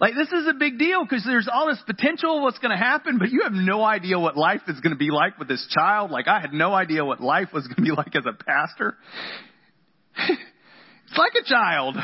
Like, 0.00 0.14
this 0.14 0.28
is 0.28 0.48
a 0.48 0.54
big 0.54 0.78
deal 0.78 1.04
because 1.04 1.24
there's 1.24 1.48
all 1.52 1.66
this 1.66 1.82
potential 1.86 2.38
of 2.38 2.42
what's 2.42 2.58
going 2.58 2.70
to 2.70 2.82
happen, 2.82 3.18
but 3.18 3.30
you 3.30 3.42
have 3.42 3.52
no 3.52 3.84
idea 3.84 4.18
what 4.18 4.34
life 4.34 4.62
is 4.66 4.80
going 4.80 4.94
to 4.94 4.98
be 4.98 5.10
like 5.10 5.38
with 5.38 5.46
this 5.46 5.66
child. 5.70 6.10
Like, 6.10 6.26
I 6.26 6.40
had 6.40 6.54
no 6.54 6.72
idea 6.72 7.04
what 7.04 7.20
life 7.20 7.48
was 7.52 7.66
going 7.66 7.76
to 7.76 7.82
be 7.82 7.90
like 7.96 8.16
as 8.16 8.24
a 8.26 8.32
pastor. 8.32 8.96
It's 11.10 11.18
like 11.18 11.32
a 11.34 11.44
child. 11.44 11.96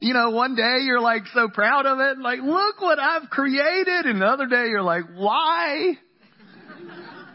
You 0.00 0.12
know, 0.12 0.28
one 0.28 0.56
day 0.56 0.80
you're 0.82 1.00
like 1.00 1.22
so 1.32 1.48
proud 1.48 1.86
of 1.86 2.00
it, 2.00 2.18
like, 2.18 2.40
look 2.40 2.82
what 2.82 2.98
I've 2.98 3.30
created. 3.30 4.04
And 4.04 4.20
the 4.20 4.26
other 4.26 4.46
day 4.46 4.66
you're 4.68 4.82
like, 4.82 5.04
why? 5.14 5.92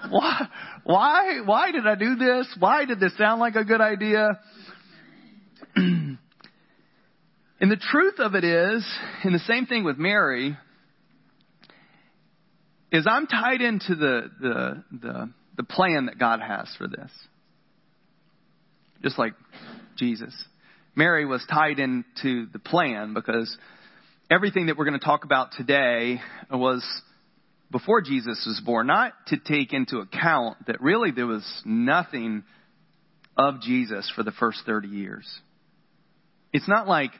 why? 0.09 0.47
Why? 0.83 1.41
Why 1.43 1.71
did 1.71 1.87
I 1.87 1.95
do 1.95 2.15
this? 2.15 2.55
Why 2.59 2.85
did 2.85 2.99
this 2.99 3.17
sound 3.17 3.39
like 3.39 3.55
a 3.55 3.65
good 3.65 3.81
idea? 3.81 4.39
and 7.61 7.71
the 7.71 7.77
truth 7.77 8.19
of 8.19 8.35
it 8.35 8.43
is, 8.43 8.85
and 9.23 9.33
the 9.33 9.39
same 9.39 9.67
thing 9.67 9.85
with 9.85 9.97
Mary, 9.97 10.57
is 12.91 13.07
I'm 13.09 13.27
tied 13.27 13.61
into 13.61 13.95
the, 13.95 14.31
the, 14.41 14.83
the 14.91 15.31
the 15.61 15.63
plan 15.63 16.07
that 16.07 16.17
God 16.17 16.39
has 16.41 16.73
for 16.77 16.87
this. 16.87 17.11
Just 19.03 19.17
like 19.17 19.33
Jesus. 19.97 20.33
Mary 20.95 21.25
was 21.25 21.45
tied 21.49 21.79
into 21.79 22.47
the 22.51 22.59
plan 22.59 23.13
because 23.13 23.55
everything 24.29 24.67
that 24.67 24.77
we're 24.77 24.85
going 24.85 24.99
to 24.99 25.05
talk 25.05 25.23
about 25.23 25.51
today 25.53 26.19
was 26.51 26.85
before 27.71 28.01
Jesus 28.01 28.43
was 28.45 28.61
born, 28.65 28.87
not 28.87 29.13
to 29.27 29.37
take 29.37 29.71
into 29.71 29.99
account 29.99 30.57
that 30.67 30.81
really 30.81 31.11
there 31.11 31.27
was 31.27 31.45
nothing 31.65 32.43
of 33.37 33.61
Jesus 33.61 34.11
for 34.13 34.23
the 34.23 34.31
first 34.31 34.59
30 34.65 34.89
years. 34.89 35.25
It's 36.51 36.67
not 36.67 36.87
like 36.87 37.11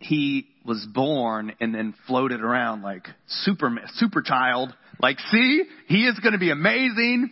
he 0.00 0.46
was 0.64 0.86
born 0.92 1.52
and 1.60 1.74
then 1.74 1.94
floated 2.06 2.40
around 2.40 2.82
like 2.82 3.06
super 3.28 3.70
super 3.94 4.22
child. 4.22 4.74
Like, 5.00 5.18
see, 5.30 5.62
he 5.86 6.06
is 6.06 6.18
going 6.18 6.32
to 6.32 6.38
be 6.38 6.50
amazing. 6.50 7.30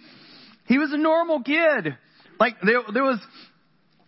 He 0.67 0.79
was 0.79 0.93
a 0.93 0.99
normal 0.99 1.43
kid. 1.43 1.97
Like 2.39 2.55
there 2.63 2.81
there 2.93 3.03
was 3.03 3.19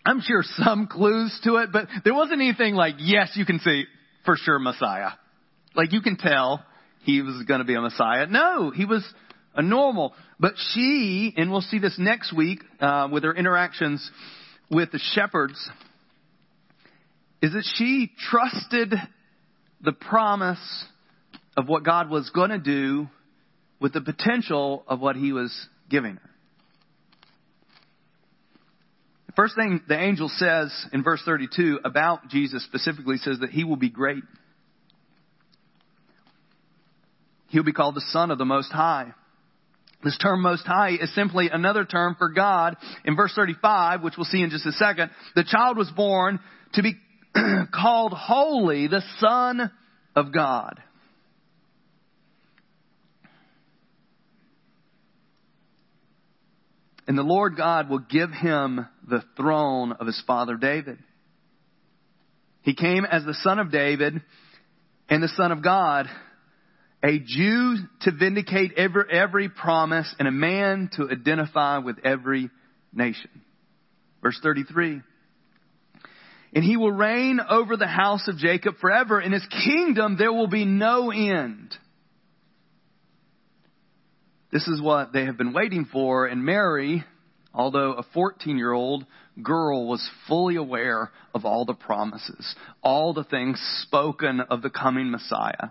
I'm 0.04 0.20
sure 0.20 0.42
some 0.42 0.86
clues 0.86 1.38
to 1.44 1.56
it, 1.56 1.70
but 1.72 1.88
there 2.04 2.14
wasn't 2.14 2.40
anything 2.40 2.74
like, 2.74 2.94
yes, 2.98 3.32
you 3.34 3.44
can 3.44 3.58
see 3.58 3.84
for 4.24 4.36
sure 4.36 4.58
Messiah. 4.58 5.10
Like 5.74 5.92
you 5.92 6.00
can 6.00 6.16
tell 6.16 6.64
he 7.02 7.22
was 7.22 7.42
going 7.46 7.60
to 7.60 7.66
be 7.66 7.74
a 7.74 7.80
Messiah. 7.80 8.26
No, 8.26 8.70
he 8.70 8.84
was 8.84 9.04
a 9.54 9.62
normal. 9.62 10.14
But 10.38 10.54
she, 10.56 11.32
and 11.36 11.50
we'll 11.50 11.60
see 11.60 11.78
this 11.78 11.96
next 11.98 12.34
week 12.34 12.62
uh, 12.80 13.08
with 13.10 13.24
her 13.24 13.34
interactions 13.34 14.08
with 14.70 14.92
the 14.92 15.00
shepherds, 15.12 15.58
is 17.42 17.52
that 17.52 17.64
she 17.76 18.10
trusted 18.30 18.94
the 19.82 19.92
promise 19.92 20.84
of 21.56 21.68
what 21.68 21.84
God 21.84 22.10
was 22.10 22.30
going 22.30 22.50
to 22.50 22.58
do 22.58 23.08
with 23.80 23.92
the 23.92 24.00
potential 24.00 24.84
of 24.86 25.00
what 25.00 25.16
he 25.16 25.32
was 25.32 25.52
giving 25.88 26.16
her. 26.16 26.30
The 29.26 29.32
first 29.34 29.54
thing 29.56 29.80
the 29.88 29.98
angel 29.98 30.28
says 30.28 30.72
in 30.92 31.02
verse 31.02 31.22
32 31.24 31.80
about 31.84 32.28
Jesus 32.28 32.64
specifically 32.64 33.16
says 33.16 33.38
that 33.40 33.50
he 33.50 33.64
will 33.64 33.76
be 33.76 33.88
great. 33.88 34.24
He'll 37.48 37.62
be 37.62 37.72
called 37.72 37.94
the 37.94 38.04
Son 38.08 38.30
of 38.30 38.38
the 38.38 38.44
Most 38.44 38.70
High. 38.70 39.12
This 40.02 40.18
term 40.18 40.42
Most 40.42 40.66
High 40.66 40.96
is 41.00 41.14
simply 41.14 41.48
another 41.50 41.84
term 41.84 42.16
for 42.18 42.28
God. 42.28 42.76
In 43.04 43.16
verse 43.16 43.32
35, 43.34 44.02
which 44.02 44.14
we'll 44.16 44.24
see 44.24 44.42
in 44.42 44.50
just 44.50 44.66
a 44.66 44.72
second, 44.72 45.10
the 45.34 45.44
child 45.44 45.76
was 45.76 45.90
born 45.90 46.40
to 46.74 46.82
be 46.82 46.94
called 47.74 48.12
holy, 48.12 48.86
the 48.86 49.02
Son 49.18 49.70
of 50.16 50.32
God. 50.32 50.80
And 57.06 57.18
the 57.18 57.22
Lord 57.24 57.56
God 57.56 57.90
will 57.90 57.98
give 57.98 58.30
him 58.30 58.86
the 59.08 59.24
throne 59.36 59.92
of 59.92 60.06
his 60.06 60.22
father 60.28 60.56
David. 60.56 60.98
He 62.62 62.74
came 62.74 63.04
as 63.04 63.24
the 63.24 63.34
son 63.34 63.58
of 63.58 63.72
David 63.72 64.22
and 65.08 65.20
the 65.20 65.32
son 65.36 65.50
of 65.50 65.60
God, 65.60 66.06
a 67.02 67.18
Jew 67.18 67.76
to 68.02 68.12
vindicate 68.12 68.74
every, 68.76 69.04
every 69.10 69.48
promise 69.48 70.14
and 70.18 70.28
a 70.28 70.30
man 70.30 70.90
to 70.96 71.10
identify 71.10 71.78
with 71.78 71.96
every 72.04 72.48
nation. 72.92 73.30
Verse 74.22 74.38
33. 74.42 75.00
And 76.52 76.64
he 76.64 76.76
will 76.76 76.92
reign 76.92 77.40
over 77.48 77.76
the 77.76 77.86
house 77.86 78.26
of 78.26 78.36
Jacob 78.36 78.76
forever. 78.80 79.20
In 79.20 79.32
his 79.32 79.46
kingdom 79.64 80.16
there 80.18 80.32
will 80.32 80.48
be 80.48 80.64
no 80.64 81.10
end. 81.10 81.74
This 84.52 84.66
is 84.66 84.82
what 84.82 85.12
they 85.12 85.26
have 85.26 85.38
been 85.38 85.52
waiting 85.52 85.86
for. 85.92 86.26
And 86.26 86.44
Mary, 86.44 87.04
although 87.54 87.92
a 87.92 88.02
14 88.14 88.58
year 88.58 88.72
old 88.72 89.06
girl, 89.42 89.86
was 89.86 90.10
fully 90.26 90.56
aware 90.56 91.10
of 91.34 91.44
all 91.44 91.64
the 91.64 91.74
promises, 91.74 92.54
all 92.82 93.14
the 93.14 93.24
things 93.24 93.60
spoken 93.82 94.40
of 94.40 94.62
the 94.62 94.70
coming 94.70 95.10
Messiah. 95.10 95.70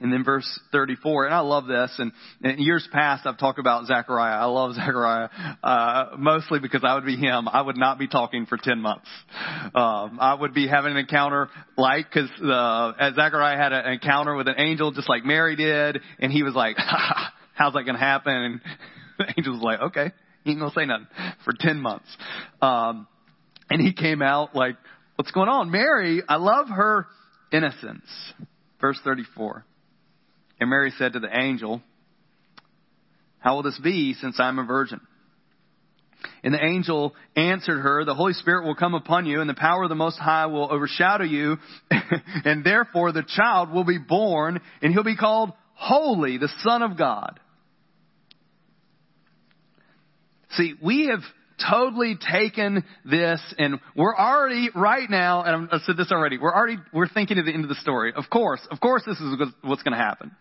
And 0.00 0.10
then 0.10 0.24
verse 0.24 0.48
34, 0.72 1.26
and 1.26 1.34
I 1.34 1.40
love 1.40 1.66
this, 1.66 1.94
and 1.98 2.12
in 2.42 2.58
years 2.58 2.88
past 2.90 3.26
I've 3.26 3.38
talked 3.38 3.58
about 3.58 3.86
Zechariah. 3.86 4.40
I 4.40 4.46
love 4.46 4.74
Zechariah, 4.74 5.28
uh, 5.62 6.16
mostly 6.18 6.58
because 6.58 6.82
I 6.84 6.94
would 6.94 7.04
be 7.04 7.16
him. 7.16 7.46
I 7.48 7.60
would 7.60 7.76
not 7.76 7.98
be 7.98 8.08
talking 8.08 8.46
for 8.46 8.56
10 8.56 8.80
months. 8.80 9.06
Um, 9.74 10.18
I 10.20 10.36
would 10.38 10.54
be 10.54 10.66
having 10.66 10.92
an 10.92 10.96
encounter 10.96 11.50
like, 11.76 12.10
cause, 12.10 12.30
uh, 12.42 12.92
as 12.98 13.14
Zechariah 13.14 13.58
had 13.58 13.72
an 13.72 13.92
encounter 13.92 14.34
with 14.34 14.48
an 14.48 14.54
angel 14.56 14.90
just 14.90 15.08
like 15.08 15.24
Mary 15.24 15.54
did, 15.54 16.00
and 16.18 16.32
he 16.32 16.42
was 16.42 16.54
like, 16.54 16.76
how's 17.54 17.74
that 17.74 17.84
gonna 17.84 17.98
happen? 17.98 18.32
And 18.32 18.60
the 19.18 19.26
angel 19.36 19.52
was 19.52 19.62
like, 19.62 19.80
okay, 19.80 20.12
he 20.44 20.52
ain't 20.52 20.60
gonna 20.60 20.72
say 20.74 20.86
nothing 20.86 21.08
for 21.44 21.52
10 21.58 21.78
months. 21.78 22.08
Um, 22.62 23.06
and 23.68 23.80
he 23.80 23.92
came 23.92 24.22
out 24.22 24.56
like, 24.56 24.76
what's 25.16 25.30
going 25.30 25.50
on? 25.50 25.70
Mary, 25.70 26.22
I 26.26 26.36
love 26.36 26.68
her 26.68 27.06
innocence. 27.52 28.06
Verse 28.80 28.98
34. 29.04 29.66
And 30.60 30.68
Mary 30.68 30.92
said 30.98 31.14
to 31.14 31.20
the 31.20 31.34
angel, 31.34 31.82
How 33.38 33.56
will 33.56 33.62
this 33.62 33.80
be 33.82 34.14
since 34.14 34.38
I'm 34.38 34.58
a 34.58 34.64
virgin? 34.64 35.00
And 36.44 36.52
the 36.54 36.62
angel 36.62 37.14
answered 37.34 37.80
her, 37.80 38.04
The 38.04 38.14
Holy 38.14 38.34
Spirit 38.34 38.66
will 38.66 38.74
come 38.74 38.94
upon 38.94 39.26
you, 39.26 39.40
and 39.40 39.48
the 39.48 39.54
power 39.54 39.84
of 39.84 39.88
the 39.88 39.94
Most 39.94 40.18
High 40.18 40.46
will 40.46 40.70
overshadow 40.70 41.24
you, 41.24 41.56
and 41.90 42.62
therefore 42.62 43.12
the 43.12 43.24
child 43.26 43.70
will 43.70 43.84
be 43.84 43.98
born, 43.98 44.60
and 44.82 44.92
he'll 44.92 45.02
be 45.02 45.16
called 45.16 45.52
Holy, 45.74 46.36
the 46.36 46.50
Son 46.62 46.82
of 46.82 46.98
God. 46.98 47.40
See, 50.52 50.74
we 50.82 51.06
have 51.06 51.20
totally 51.70 52.16
taken 52.16 52.84
this 53.04 53.40
and 53.58 53.80
we're 53.94 54.16
already 54.16 54.70
right 54.74 55.10
now 55.10 55.42
and 55.42 55.68
I've 55.70 55.82
said 55.82 55.98
this 55.98 56.10
already 56.10 56.38
we're 56.38 56.54
already 56.54 56.78
we're 56.90 57.06
thinking 57.06 57.38
of 57.38 57.44
the 57.44 57.52
end 57.52 57.64
of 57.64 57.68
the 57.68 57.74
story 57.74 58.14
of 58.16 58.30
course 58.30 58.60
of 58.70 58.80
course 58.80 59.02
this 59.06 59.20
is 59.20 59.34
what's 59.60 59.82
going 59.82 59.92
to 59.92 60.02
happen 60.02 60.34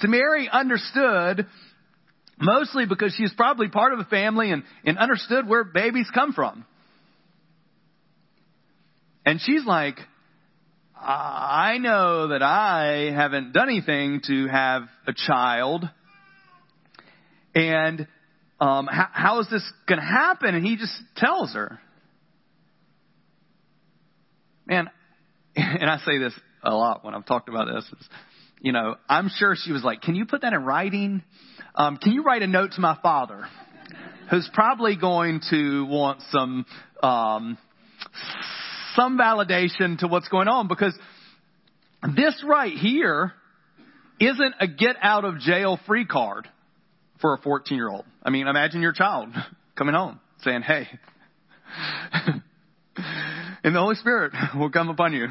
so 0.00 0.08
Mary 0.08 0.48
understood 0.50 1.46
mostly 2.40 2.86
because 2.86 3.14
she's 3.16 3.32
probably 3.32 3.68
part 3.68 3.92
of 3.92 3.98
a 3.98 4.04
family 4.04 4.50
and, 4.50 4.62
and 4.84 4.98
understood 4.98 5.48
where 5.48 5.64
babies 5.64 6.08
come 6.12 6.32
from. 6.32 6.64
And 9.24 9.40
she's 9.40 9.64
like, 9.66 9.96
I 11.00 11.78
know 11.78 12.28
that 12.28 12.42
I 12.42 13.12
haven't 13.14 13.52
done 13.52 13.68
anything 13.68 14.20
to 14.26 14.46
have 14.48 14.82
a 15.06 15.12
child. 15.12 15.88
And 17.54 18.06
um, 18.60 18.88
how, 18.90 19.06
how 19.12 19.40
is 19.40 19.48
this 19.50 19.62
going 19.86 20.00
to 20.00 20.06
happen? 20.06 20.54
And 20.54 20.64
he 20.64 20.76
just 20.76 20.94
tells 21.16 21.52
her. 21.54 21.78
Man, 24.66 24.90
and 25.56 25.90
I 25.90 25.98
say 25.98 26.18
this 26.18 26.34
a 26.62 26.74
lot 26.74 27.04
when 27.04 27.14
I've 27.14 27.26
talked 27.26 27.48
about 27.48 27.66
this. 27.72 27.84
Is, 27.84 28.08
you 28.60 28.72
know, 28.72 28.96
I'm 29.08 29.28
sure 29.28 29.54
she 29.56 29.72
was 29.72 29.84
like, 29.84 30.02
can 30.02 30.14
you 30.14 30.26
put 30.26 30.42
that 30.42 30.52
in 30.52 30.64
writing? 30.64 31.22
Um, 31.74 31.96
can 31.96 32.12
you 32.12 32.22
write 32.22 32.42
a 32.42 32.46
note 32.46 32.72
to 32.72 32.80
my 32.80 32.98
father? 33.02 33.46
Who's 34.30 34.48
probably 34.52 34.96
going 34.96 35.40
to 35.50 35.86
want 35.86 36.20
some, 36.30 36.66
um, 37.02 37.56
some 38.94 39.18
validation 39.18 39.98
to 39.98 40.08
what's 40.08 40.28
going 40.28 40.48
on 40.48 40.68
because 40.68 40.98
this 42.14 42.42
right 42.46 42.72
here 42.72 43.32
isn't 44.20 44.54
a 44.60 44.66
get 44.66 44.96
out 45.00 45.24
of 45.24 45.38
jail 45.38 45.78
free 45.86 46.04
card 46.04 46.48
for 47.20 47.34
a 47.34 47.38
14 47.38 47.76
year 47.76 47.88
old. 47.88 48.04
I 48.22 48.30
mean, 48.30 48.46
imagine 48.46 48.82
your 48.82 48.92
child 48.92 49.30
coming 49.76 49.94
home 49.94 50.20
saying, 50.42 50.62
Hey, 50.62 50.88
and 53.64 53.74
the 53.74 53.80
Holy 53.80 53.96
Spirit 53.96 54.32
will 54.56 54.70
come 54.70 54.88
upon 54.88 55.12
you. 55.12 55.28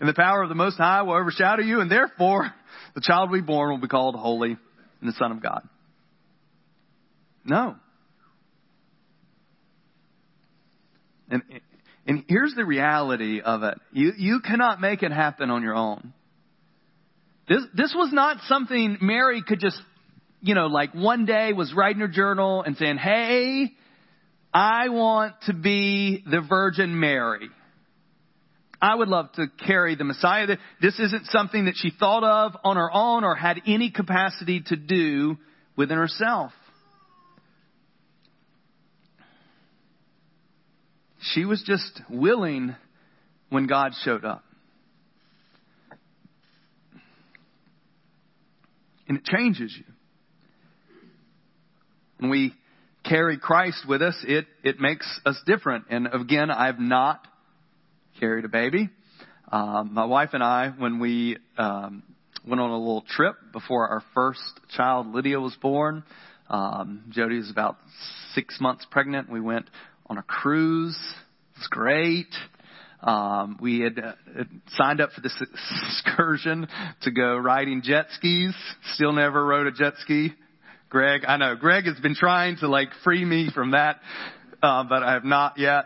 And 0.00 0.08
the 0.08 0.14
power 0.14 0.42
of 0.42 0.48
the 0.48 0.54
Most 0.54 0.76
High 0.76 1.02
will 1.02 1.14
overshadow 1.14 1.62
you, 1.62 1.80
and 1.80 1.90
therefore 1.90 2.52
the 2.94 3.00
child 3.00 3.32
be 3.32 3.40
born 3.40 3.70
will 3.70 3.78
be 3.78 3.88
called 3.88 4.14
holy 4.14 4.56
and 5.00 5.08
the 5.08 5.14
Son 5.18 5.32
of 5.32 5.42
God. 5.42 5.68
No. 7.44 7.76
And, 11.30 11.42
and 12.06 12.24
here's 12.28 12.54
the 12.54 12.64
reality 12.64 13.40
of 13.40 13.62
it. 13.62 13.78
You, 13.92 14.12
you 14.16 14.40
cannot 14.40 14.80
make 14.80 15.02
it 15.02 15.12
happen 15.12 15.50
on 15.50 15.62
your 15.62 15.74
own. 15.74 16.12
This, 17.48 17.62
this 17.74 17.94
was 17.96 18.12
not 18.12 18.38
something 18.46 18.98
Mary 19.00 19.42
could 19.46 19.60
just, 19.60 19.80
you 20.40 20.54
know, 20.54 20.66
like 20.66 20.94
one 20.94 21.24
day 21.24 21.52
was 21.52 21.72
writing 21.74 22.00
her 22.00 22.08
journal 22.08 22.62
and 22.62 22.76
saying, 22.76 22.98
hey, 22.98 23.72
I 24.52 24.88
want 24.90 25.34
to 25.46 25.54
be 25.54 26.22
the 26.30 26.40
Virgin 26.40 26.98
Mary. 26.98 27.48
I 28.80 28.94
would 28.94 29.08
love 29.08 29.32
to 29.32 29.46
carry 29.66 29.96
the 29.96 30.04
Messiah. 30.04 30.46
This 30.80 30.98
isn't 31.00 31.26
something 31.26 31.64
that 31.64 31.74
she 31.76 31.90
thought 31.90 32.22
of 32.22 32.56
on 32.62 32.76
her 32.76 32.90
own 32.92 33.24
or 33.24 33.34
had 33.34 33.60
any 33.66 33.90
capacity 33.90 34.62
to 34.66 34.76
do 34.76 35.36
within 35.76 35.98
herself. 35.98 36.52
She 41.20 41.44
was 41.44 41.62
just 41.66 42.00
willing 42.08 42.76
when 43.48 43.66
God 43.66 43.92
showed 44.04 44.24
up. 44.24 44.44
And 49.08 49.18
it 49.18 49.24
changes 49.24 49.74
you. 49.76 49.84
when 52.18 52.30
we 52.30 52.52
carry 53.04 53.38
Christ 53.38 53.86
with 53.88 54.02
us, 54.02 54.14
it, 54.26 54.46
it 54.62 54.80
makes 54.80 55.20
us 55.24 55.40
different. 55.46 55.86
And 55.90 56.08
again, 56.12 56.50
I've 56.50 56.78
not 56.78 57.26
carried 58.18 58.44
a 58.44 58.48
baby. 58.48 58.90
Um, 59.50 59.94
my 59.94 60.04
wife 60.04 60.30
and 60.32 60.42
I, 60.42 60.72
when 60.76 60.98
we 60.98 61.38
um, 61.56 62.02
went 62.46 62.60
on 62.60 62.70
a 62.70 62.78
little 62.78 63.04
trip 63.08 63.36
before 63.52 63.88
our 63.88 64.02
first 64.14 64.40
child, 64.76 65.14
Lydia, 65.14 65.40
was 65.40 65.56
born, 65.60 66.04
um, 66.50 67.04
Jody 67.10 67.36
was 67.36 67.50
about 67.50 67.76
six 68.34 68.60
months 68.60 68.86
pregnant. 68.90 69.30
We 69.30 69.40
went 69.40 69.68
on 70.06 70.18
a 70.18 70.22
cruise. 70.22 70.98
It 71.54 71.58
was 71.58 71.68
great. 71.68 72.34
Um, 73.00 73.58
we 73.60 73.80
had 73.80 73.98
uh, 73.98 74.12
signed 74.70 75.00
up 75.00 75.12
for 75.12 75.20
this 75.20 75.36
excursion 75.88 76.66
to 77.02 77.10
go 77.10 77.36
riding 77.36 77.82
jet 77.82 78.06
skis. 78.12 78.54
Still 78.94 79.12
never 79.12 79.44
rode 79.44 79.66
a 79.66 79.72
jet 79.72 79.94
ski. 80.00 80.32
Greg, 80.88 81.22
I 81.28 81.36
know 81.36 81.54
Greg 81.54 81.84
has 81.84 81.98
been 82.00 82.14
trying 82.14 82.56
to 82.58 82.68
like 82.68 82.88
free 83.04 83.24
me 83.24 83.50
from 83.54 83.72
that, 83.72 84.00
uh, 84.62 84.84
but 84.84 85.02
I 85.02 85.12
have 85.12 85.24
not 85.24 85.58
yet. 85.58 85.84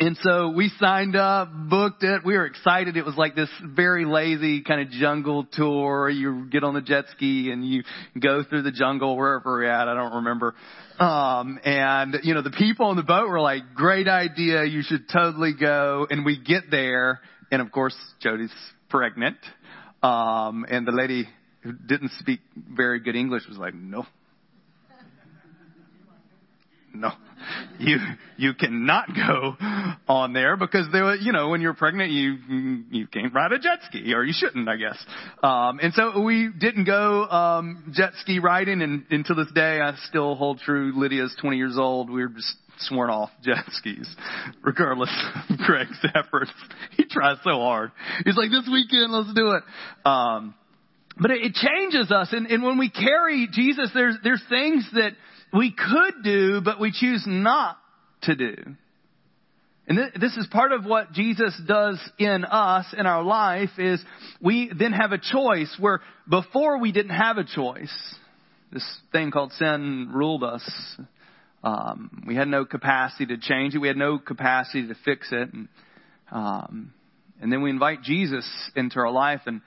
And 0.00 0.18
so 0.22 0.50
we 0.50 0.70
signed 0.78 1.16
up, 1.16 1.48
booked 1.50 2.02
it. 2.02 2.22
We 2.22 2.34
were 2.34 2.44
excited. 2.44 2.98
It 2.98 3.06
was 3.06 3.16
like 3.16 3.34
this 3.34 3.48
very 3.62 4.04
lazy 4.04 4.60
kind 4.60 4.82
of 4.82 4.90
jungle 4.90 5.46
tour. 5.50 6.10
You 6.10 6.46
get 6.50 6.62
on 6.62 6.74
the 6.74 6.82
jet 6.82 7.06
ski 7.12 7.50
and 7.50 7.66
you 7.66 7.84
go 8.20 8.44
through 8.44 8.62
the 8.62 8.70
jungle 8.70 9.16
wherever 9.16 9.50
we're 9.50 9.64
at. 9.64 9.88
I 9.88 9.94
don't 9.94 10.16
remember. 10.16 10.54
Um, 10.98 11.58
and 11.64 12.16
you 12.22 12.34
know, 12.34 12.42
the 12.42 12.50
people 12.50 12.86
on 12.86 12.96
the 12.96 13.02
boat 13.02 13.28
were 13.30 13.40
like, 13.40 13.62
great 13.74 14.08
idea. 14.08 14.64
You 14.64 14.82
should 14.82 15.08
totally 15.10 15.54
go. 15.58 16.06
And 16.08 16.22
we 16.22 16.38
get 16.38 16.70
there. 16.70 17.20
And 17.50 17.62
of 17.62 17.72
course, 17.72 17.96
Jody's 18.20 18.52
pregnant. 18.90 19.38
Um, 20.02 20.66
and 20.68 20.86
the 20.86 20.92
lady 20.92 21.26
who 21.62 21.72
didn't 21.72 22.12
speak 22.18 22.40
very 22.54 23.00
good 23.00 23.16
English 23.16 23.44
was 23.48 23.56
like, 23.56 23.74
no. 23.74 24.04
No 26.92 27.10
you 27.78 27.96
you 28.36 28.54
cannot 28.54 29.08
go 29.14 29.56
on 30.08 30.32
there 30.32 30.56
because 30.56 30.86
there 30.92 31.04
were 31.04 31.16
you 31.16 31.32
know 31.32 31.48
when 31.48 31.60
you're 31.60 31.74
pregnant 31.74 32.10
you 32.10 32.36
you 32.90 33.06
can't 33.06 33.32
ride 33.34 33.52
a 33.52 33.58
jet 33.58 33.78
ski 33.84 34.12
or 34.14 34.24
you 34.24 34.32
shouldn't 34.36 34.68
I 34.68 34.76
guess. 34.76 34.96
Um 35.42 35.80
and 35.82 35.92
so 35.94 36.20
we 36.20 36.50
didn't 36.58 36.84
go 36.84 37.24
um 37.24 37.92
jet 37.94 38.12
ski 38.20 38.38
riding 38.38 38.82
and 38.82 39.04
until 39.10 39.36
this 39.36 39.52
day 39.54 39.80
I 39.80 39.94
still 40.08 40.34
hold 40.34 40.60
true. 40.60 40.92
Lydia's 40.94 41.34
20 41.40 41.56
years 41.56 41.76
old. 41.78 42.10
We 42.10 42.22
are 42.22 42.28
just 42.28 42.54
sworn 42.80 43.10
off 43.10 43.30
jet 43.42 43.64
skis 43.72 44.08
regardless 44.62 45.10
of 45.50 45.58
Greg's 45.66 45.98
efforts. 46.14 46.52
He 46.96 47.04
tries 47.04 47.38
so 47.44 47.50
hard. 47.50 47.92
He's 48.24 48.36
like 48.36 48.50
this 48.50 48.68
weekend 48.70 49.12
let's 49.12 49.34
do 49.34 49.52
it. 49.52 49.62
Um 50.04 50.54
but 51.20 51.32
it, 51.32 51.38
it 51.42 51.54
changes 51.54 52.12
us 52.12 52.28
and, 52.32 52.46
and 52.46 52.62
when 52.62 52.78
we 52.78 52.90
carry 52.90 53.48
Jesus 53.50 53.90
there's 53.94 54.16
there's 54.22 54.42
things 54.48 54.88
that 54.94 55.12
we 55.52 55.72
could 55.72 56.22
do, 56.22 56.60
but 56.60 56.80
we 56.80 56.92
choose 56.92 57.24
not 57.26 57.78
to 58.22 58.34
do. 58.34 58.54
And 59.86 59.98
this 60.20 60.36
is 60.36 60.46
part 60.50 60.72
of 60.72 60.84
what 60.84 61.12
Jesus 61.12 61.58
does 61.66 61.98
in 62.18 62.44
us, 62.44 62.84
in 62.96 63.06
our 63.06 63.22
life, 63.22 63.70
is 63.78 64.02
we 64.38 64.70
then 64.78 64.92
have 64.92 65.12
a 65.12 65.18
choice 65.18 65.74
where 65.80 66.00
before 66.28 66.78
we 66.78 66.92
didn't 66.92 67.16
have 67.16 67.38
a 67.38 67.44
choice. 67.44 68.14
This 68.70 68.84
thing 69.12 69.30
called 69.30 69.52
sin 69.52 70.10
ruled 70.12 70.44
us. 70.44 70.62
Um, 71.64 72.22
we 72.26 72.36
had 72.36 72.48
no 72.48 72.66
capacity 72.66 73.24
to 73.26 73.38
change 73.38 73.74
it. 73.74 73.78
We 73.78 73.88
had 73.88 73.96
no 73.96 74.18
capacity 74.18 74.86
to 74.88 74.94
fix 75.06 75.28
it. 75.32 75.54
And, 75.54 75.68
um, 76.30 76.92
and 77.40 77.50
then 77.50 77.62
we 77.62 77.70
invite 77.70 78.02
Jesus 78.02 78.46
into 78.76 78.98
our 78.98 79.10
life 79.10 79.40
and 79.46 79.62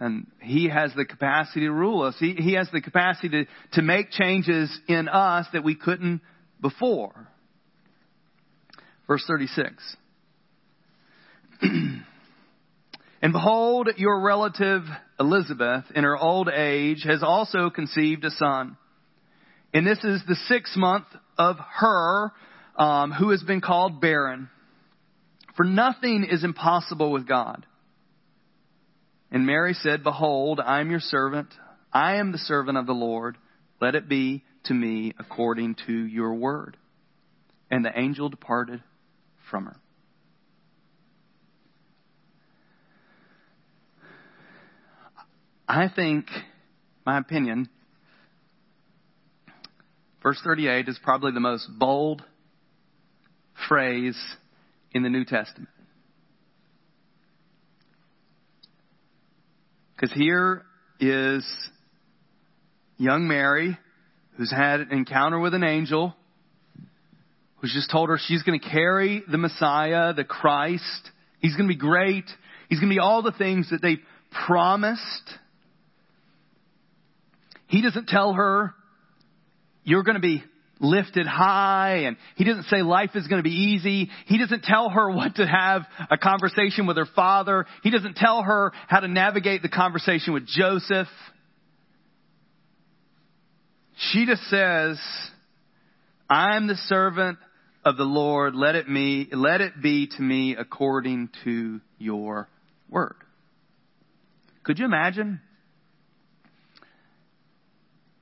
and 0.00 0.26
He 0.40 0.68
has 0.68 0.92
the 0.94 1.04
capacity 1.04 1.60
to 1.60 1.72
rule 1.72 2.02
us. 2.02 2.14
He, 2.18 2.34
he 2.34 2.54
has 2.54 2.68
the 2.72 2.80
capacity 2.80 3.28
to, 3.28 3.44
to 3.72 3.82
make 3.82 4.10
changes 4.10 4.76
in 4.88 5.08
us 5.08 5.46
that 5.52 5.64
we 5.64 5.74
couldn't 5.74 6.20
before. 6.60 7.28
Verse 9.06 9.24
36. 9.26 9.96
and 11.62 12.02
behold, 13.32 13.88
your 13.96 14.20
relative 14.20 14.82
Elizabeth, 15.18 15.84
in 15.94 16.04
her 16.04 16.16
old 16.16 16.48
age, 16.48 17.02
has 17.04 17.22
also 17.22 17.70
conceived 17.70 18.24
a 18.24 18.30
son. 18.30 18.76
And 19.74 19.86
this 19.86 19.98
is 20.04 20.22
the 20.28 20.36
sixth 20.46 20.76
month 20.76 21.06
of 21.36 21.56
her 21.76 22.32
um, 22.76 23.12
who 23.12 23.30
has 23.30 23.42
been 23.42 23.60
called 23.60 24.00
barren. 24.00 24.48
For 25.56 25.64
nothing 25.64 26.26
is 26.30 26.44
impossible 26.44 27.10
with 27.10 27.26
God. 27.26 27.66
And 29.30 29.46
Mary 29.46 29.74
said, 29.74 30.02
Behold, 30.02 30.60
I 30.64 30.80
am 30.80 30.90
your 30.90 31.00
servant. 31.00 31.48
I 31.92 32.16
am 32.16 32.32
the 32.32 32.38
servant 32.38 32.78
of 32.78 32.86
the 32.86 32.92
Lord. 32.92 33.36
Let 33.80 33.94
it 33.94 34.08
be 34.08 34.42
to 34.64 34.74
me 34.74 35.14
according 35.18 35.76
to 35.86 35.92
your 35.92 36.34
word. 36.34 36.76
And 37.70 37.84
the 37.84 37.98
angel 37.98 38.28
departed 38.28 38.82
from 39.50 39.66
her. 39.66 39.76
I 45.68 45.88
think, 45.94 46.26
my 47.04 47.18
opinion, 47.18 47.68
verse 50.22 50.40
38 50.42 50.88
is 50.88 50.98
probably 51.02 51.32
the 51.32 51.40
most 51.40 51.68
bold 51.78 52.22
phrase 53.68 54.18
in 54.92 55.02
the 55.02 55.10
New 55.10 55.26
Testament. 55.26 55.68
Because 59.98 60.16
here 60.16 60.62
is 61.00 61.44
young 62.98 63.26
Mary 63.26 63.76
who's 64.36 64.50
had 64.50 64.80
an 64.80 64.92
encounter 64.92 65.40
with 65.40 65.54
an 65.54 65.64
angel 65.64 66.14
who's 67.56 67.72
just 67.72 67.90
told 67.90 68.08
her 68.08 68.16
she's 68.16 68.44
going 68.44 68.60
to 68.60 68.68
carry 68.68 69.24
the 69.28 69.38
Messiah, 69.38 70.12
the 70.14 70.22
Christ. 70.22 71.10
He's 71.40 71.56
going 71.56 71.68
to 71.68 71.74
be 71.74 71.78
great. 71.78 72.26
He's 72.68 72.78
going 72.78 72.90
to 72.90 72.94
be 72.94 73.00
all 73.00 73.22
the 73.22 73.32
things 73.32 73.70
that 73.70 73.82
they 73.82 73.96
promised. 74.46 75.02
He 77.66 77.82
doesn't 77.82 78.06
tell 78.06 78.34
her 78.34 78.74
you're 79.82 80.04
going 80.04 80.14
to 80.14 80.20
be 80.20 80.44
lifted 80.80 81.26
high 81.26 82.04
and 82.06 82.16
he 82.36 82.44
doesn't 82.44 82.64
say 82.64 82.82
life 82.82 83.10
is 83.14 83.26
going 83.26 83.42
to 83.42 83.48
be 83.48 83.54
easy. 83.54 84.10
He 84.26 84.38
doesn't 84.38 84.62
tell 84.62 84.88
her 84.90 85.10
what 85.14 85.36
to 85.36 85.46
have 85.46 85.82
a 86.10 86.18
conversation 86.18 86.86
with 86.86 86.96
her 86.96 87.08
father. 87.14 87.66
He 87.82 87.90
doesn't 87.90 88.16
tell 88.16 88.42
her 88.42 88.72
how 88.86 89.00
to 89.00 89.08
navigate 89.08 89.62
the 89.62 89.68
conversation 89.68 90.32
with 90.32 90.46
Joseph. 90.46 91.08
She 94.12 94.26
just 94.26 94.42
says, 94.44 95.00
I'm 96.30 96.68
the 96.68 96.76
servant 96.86 97.38
of 97.84 97.96
the 97.96 98.04
Lord. 98.04 98.54
Let 98.54 98.76
it 98.76 98.88
me, 98.88 99.28
let 99.32 99.60
it 99.60 99.82
be 99.82 100.08
to 100.16 100.22
me 100.22 100.54
according 100.56 101.30
to 101.44 101.80
your 101.98 102.48
word. 102.88 103.16
Could 104.62 104.78
you 104.78 104.84
imagine 104.84 105.40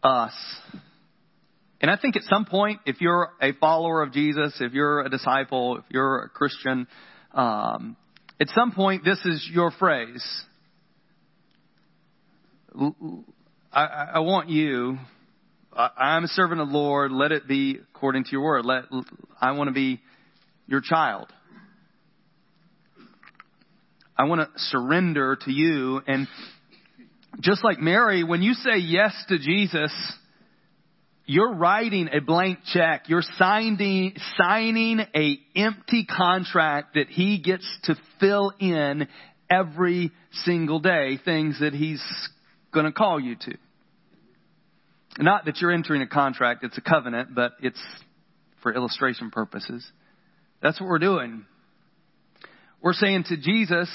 us 0.02 0.32
and 1.86 1.96
I 1.96 2.02
think 2.02 2.16
at 2.16 2.24
some 2.24 2.46
point, 2.46 2.80
if 2.84 3.00
you're 3.00 3.28
a 3.40 3.52
follower 3.52 4.02
of 4.02 4.12
Jesus, 4.12 4.52
if 4.58 4.72
you're 4.72 5.02
a 5.02 5.08
disciple, 5.08 5.76
if 5.76 5.84
you're 5.88 6.22
a 6.22 6.28
Christian, 6.28 6.88
um, 7.32 7.96
at 8.40 8.48
some 8.48 8.72
point, 8.72 9.04
this 9.04 9.24
is 9.24 9.48
your 9.52 9.70
phrase. 9.70 10.26
I, 13.72 13.84
I 14.14 14.18
want 14.18 14.48
you. 14.48 14.98
I, 15.72 16.16
am 16.16 16.24
a 16.24 16.26
servant 16.26 16.60
of 16.60 16.70
the 16.70 16.74
Lord. 16.74 17.12
Let 17.12 17.30
it 17.30 17.46
be 17.46 17.78
according 17.94 18.24
to 18.24 18.30
your 18.32 18.42
word. 18.42 18.64
Let 18.64 18.86
I 19.40 19.52
want 19.52 19.68
to 19.68 19.72
be 19.72 20.00
your 20.66 20.80
child. 20.80 21.32
I 24.18 24.24
want 24.24 24.40
to 24.40 24.48
surrender 24.60 25.38
to 25.44 25.52
you. 25.52 26.00
And 26.04 26.26
just 27.38 27.62
like 27.62 27.78
Mary, 27.78 28.24
when 28.24 28.42
you 28.42 28.54
say 28.54 28.78
yes 28.78 29.14
to 29.28 29.38
Jesus, 29.38 29.92
you're 31.26 31.54
writing 31.54 32.08
a 32.12 32.20
blank 32.20 32.60
check. 32.72 33.08
You're 33.08 33.24
signing, 33.36 34.14
signing 34.36 35.00
a 35.14 35.38
empty 35.56 36.06
contract 36.06 36.94
that 36.94 37.08
he 37.08 37.40
gets 37.40 37.66
to 37.84 37.96
fill 38.20 38.52
in 38.60 39.08
every 39.50 40.12
single 40.44 40.78
day, 40.78 41.18
things 41.24 41.58
that 41.60 41.72
he's 41.72 42.02
going 42.72 42.86
to 42.86 42.92
call 42.92 43.18
you 43.18 43.34
to. 43.34 43.56
Not 45.18 45.46
that 45.46 45.58
you're 45.60 45.72
entering 45.72 46.02
a 46.02 46.06
contract, 46.06 46.62
it's 46.62 46.78
a 46.78 46.82
covenant, 46.82 47.34
but 47.34 47.52
it's 47.60 47.80
for 48.62 48.72
illustration 48.72 49.30
purposes. 49.30 49.84
That's 50.62 50.80
what 50.80 50.88
we're 50.88 50.98
doing. 50.98 51.44
We're 52.82 52.92
saying 52.92 53.24
to 53.28 53.36
Jesus, 53.36 53.90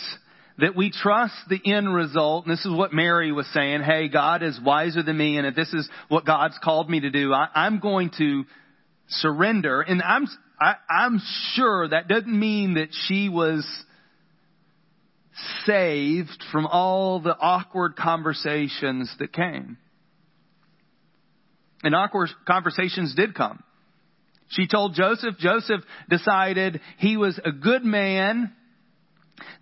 that 0.61 0.75
we 0.75 0.91
trust 0.91 1.33
the 1.49 1.59
end 1.65 1.93
result. 1.93 2.45
And 2.45 2.53
this 2.53 2.65
is 2.65 2.71
what 2.71 2.93
Mary 2.93 3.31
was 3.31 3.47
saying. 3.53 3.81
Hey, 3.81 4.07
God 4.07 4.43
is 4.43 4.59
wiser 4.63 5.03
than 5.03 5.17
me. 5.17 5.37
And 5.37 5.45
if 5.45 5.55
this 5.55 5.73
is 5.73 5.89
what 6.07 6.25
God's 6.25 6.57
called 6.63 6.89
me 6.89 7.01
to 7.01 7.09
do, 7.09 7.33
I, 7.33 7.67
am 7.67 7.79
going 7.79 8.11
to 8.19 8.45
surrender. 9.07 9.81
And 9.81 10.01
I'm, 10.01 10.27
I, 10.59 10.75
I'm 10.89 11.19
sure 11.53 11.89
that 11.89 12.07
doesn't 12.07 12.39
mean 12.39 12.75
that 12.75 12.89
she 13.07 13.27
was 13.27 13.67
saved 15.65 16.43
from 16.51 16.67
all 16.67 17.19
the 17.19 17.35
awkward 17.35 17.95
conversations 17.95 19.13
that 19.19 19.33
came. 19.33 19.77
And 21.83 21.95
awkward 21.95 22.29
conversations 22.47 23.15
did 23.15 23.33
come. 23.33 23.63
She 24.49 24.67
told 24.67 24.93
Joseph. 24.93 25.37
Joseph 25.39 25.81
decided 26.09 26.81
he 26.97 27.17
was 27.17 27.39
a 27.43 27.51
good 27.51 27.83
man, 27.83 28.53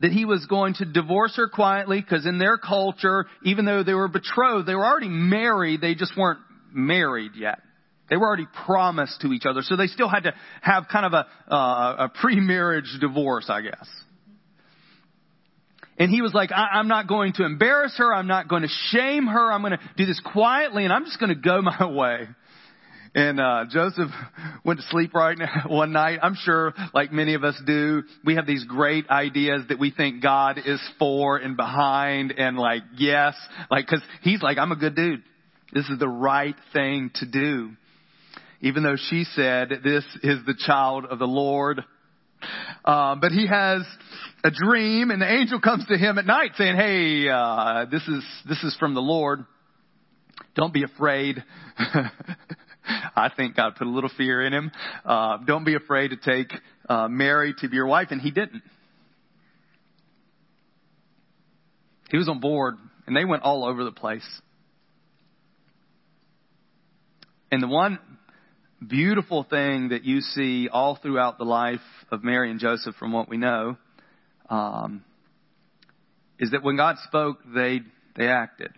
that 0.02 0.12
he 0.12 0.26
was 0.26 0.46
going 0.46 0.74
to 0.76 0.86
divorce 0.86 1.36
her 1.38 1.48
quietly 1.48 2.02
because 2.02 2.26
in 2.26 2.38
their 2.38 2.58
culture, 2.58 3.26
even 3.44 3.66
though 3.66 3.84
they 3.84 3.94
were 3.94 4.08
betrothed, 4.08 4.68
they 4.68 4.76
were 4.76 4.86
already 4.86 5.10
married, 5.10 5.82
they 5.82 5.96
just 5.96 6.16
weren't 6.18 6.40
married 6.74 7.32
yet. 7.36 7.60
They 8.10 8.18
were 8.18 8.28
already 8.28 8.48
promised 8.66 9.22
to 9.22 9.34
each 9.34 9.46
other, 9.46 9.62
so 9.62 9.76
they 9.76 9.88
still 9.88 10.10
had 10.10 10.24
to 10.24 10.34
have 10.62 10.88
kind 10.92 11.06
of 11.06 11.14
a, 11.14 11.54
uh, 11.54 11.96
a 12.06 12.10
pre-marriage 12.10 12.98
divorce, 13.00 13.46
I 13.50 13.62
guess. 13.62 13.88
And 16.00 16.10
he 16.10 16.22
was 16.22 16.34
like, 16.34 16.52
I- 16.52 16.80
am 16.80 16.88
not 16.88 17.08
going 17.08 17.34
to 17.34 17.46
embarrass 17.46 17.98
her. 17.98 18.14
I'm 18.14 18.28
not 18.28 18.48
going 18.48 18.62
to 18.62 18.70
shame 18.88 19.28
her. 19.28 19.52
I'm 19.52 19.62
going 19.62 19.74
to 19.74 19.80
do 19.98 20.06
this 20.06 20.20
quietly 20.22 20.86
and 20.86 20.94
I'm 20.94 21.04
just 21.04 21.20
going 21.20 21.36
to 21.36 21.40
go 21.40 21.62
my 21.62 21.86
way. 21.94 22.28
And 23.16 23.40
uh, 23.40 23.66
Joseph 23.70 24.10
went 24.66 24.80
to 24.80 24.86
sleep 24.88 25.14
right 25.14 25.38
now, 25.38 25.64
one 25.68 25.92
night. 25.92 26.20
I'm 26.22 26.36
sure, 26.36 26.74
like 26.94 27.12
many 27.12 27.34
of 27.34 27.44
us 27.44 27.60
do, 27.66 28.04
we 28.26 28.36
have 28.36 28.46
these 28.46 28.64
great 28.66 29.10
ideas 29.10 29.64
that 29.70 29.80
we 29.80 29.92
think 29.92 30.22
God 30.22 30.60
is 30.64 30.82
for 30.98 31.38
and 31.38 31.58
behind, 31.58 32.32
and 32.32 32.58
like 32.58 32.84
yes, 32.98 33.36
like 33.72 33.86
because 33.86 34.04
he's 34.22 34.42
like, 34.42 34.58
I'm 34.58 34.72
a 34.72 34.76
good 34.76 34.96
dude. 34.96 35.24
This 35.74 35.88
is 35.90 36.00
the 36.00 36.10
right 36.10 36.56
thing 36.74 37.12
to 37.16 37.26
do. 37.26 37.72
Even 38.62 38.84
though 38.84 38.98
she 38.98 39.24
said, 39.24 39.70
this 39.84 40.04
is 40.22 40.40
the 40.46 40.56
child 40.58 41.06
of 41.06 41.20
the 41.20 41.28
Lord. 41.28 41.84
Um, 42.84 43.20
but 43.22 43.32
he 43.32 43.48
has 43.48 43.84
a 44.44 44.52
dream, 44.52 45.12
and 45.12 45.22
the 45.22 45.32
angel 45.32 45.60
comes 45.60 45.86
to 45.88 45.98
him 45.98 46.18
at 46.18 46.26
night 46.26 46.52
saying, 46.58 46.76
"Hey, 46.76 47.28
uh, 47.28 47.86
this 47.92 48.08
is 48.08 48.24
this 48.48 48.64
is 48.64 48.76
from 48.80 48.94
the 48.94 49.02
Lord. 49.02 49.46
Don't 50.56 50.74
be 50.74 50.84
afraid." 50.84 51.44
I 53.16 53.30
think 53.36 53.56
God 53.56 53.76
put 53.76 53.88
a 53.88 53.90
little 53.90 54.10
fear 54.18 54.46
in 54.46 54.54
him. 54.54 54.72
Uh, 55.06 55.38
don't 55.46 55.66
be 55.66 55.76
afraid 55.76 56.10
to 56.10 56.18
take 56.18 56.52
uh, 56.88 57.08
Mary 57.08 57.54
to 57.60 57.70
be 57.70 57.76
your 57.76 57.88
wife, 57.88 58.08
and 58.12 58.22
he 58.22 58.32
didn't. 58.32 58.64
He 62.10 62.18
was 62.18 62.28
on 62.28 62.40
board, 62.40 62.76
and 63.06 63.16
they 63.16 63.26
went 63.26 63.44
all 63.44 63.66
over 63.66 63.84
the 63.84 63.92
place. 63.92 64.28
And 67.52 67.62
the 67.62 67.68
one 67.68 68.00
beautiful 68.86 69.44
thing 69.44 69.90
that 69.90 70.04
you 70.04 70.22
see 70.22 70.70
all 70.70 70.96
throughout 70.96 71.38
the 71.38 71.44
life 71.44 71.80
of 72.12 72.24
Mary 72.24 72.50
and 72.52 72.60
Joseph, 72.60 72.96
from 72.96 73.12
what 73.12 73.30
we 73.30 73.38
know, 73.38 73.78
um, 74.50 75.04
is 76.40 76.52
that 76.52 76.64
when 76.64 76.78
God 76.78 76.96
spoke, 77.08 77.40
they 77.54 77.82
they 78.16 78.28
acted. 78.28 78.72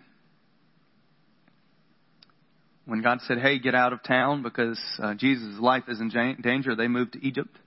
When 2.91 3.01
God 3.01 3.19
said, 3.25 3.37
"Hey, 3.37 3.57
get 3.57 3.73
out 3.73 3.93
of 3.93 4.03
town 4.03 4.43
because 4.43 4.77
uh, 5.01 5.13
Jesus' 5.13 5.57
life 5.61 5.85
is 5.87 6.01
in 6.01 6.09
danger," 6.41 6.75
they 6.75 6.89
moved 6.89 7.13
to 7.13 7.25
Egypt. 7.25 7.57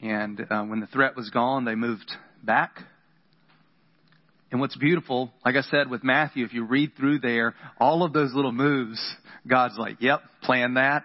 And 0.00 0.46
uh, 0.48 0.62
when 0.62 0.78
the 0.78 0.86
threat 0.86 1.16
was 1.16 1.28
gone, 1.30 1.64
they 1.64 1.74
moved 1.74 2.08
back. 2.40 2.78
And 4.52 4.60
what's 4.60 4.76
beautiful, 4.76 5.32
like 5.44 5.56
I 5.56 5.62
said 5.62 5.90
with 5.90 6.04
Matthew, 6.04 6.44
if 6.44 6.52
you 6.52 6.66
read 6.66 6.92
through 6.96 7.18
there, 7.18 7.56
all 7.80 8.04
of 8.04 8.12
those 8.12 8.32
little 8.32 8.52
moves, 8.52 9.00
God's 9.44 9.76
like, 9.76 9.96
"Yep, 9.98 10.20
plan 10.44 10.74
that. 10.74 11.02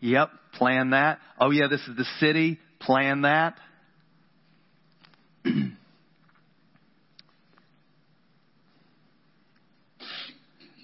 Yep, 0.00 0.30
plan 0.54 0.90
that. 0.90 1.20
Oh 1.38 1.52
yeah, 1.52 1.68
this 1.68 1.86
is 1.86 1.96
the 1.96 2.06
city. 2.18 2.58
Plan 2.80 3.22
that." 3.22 3.54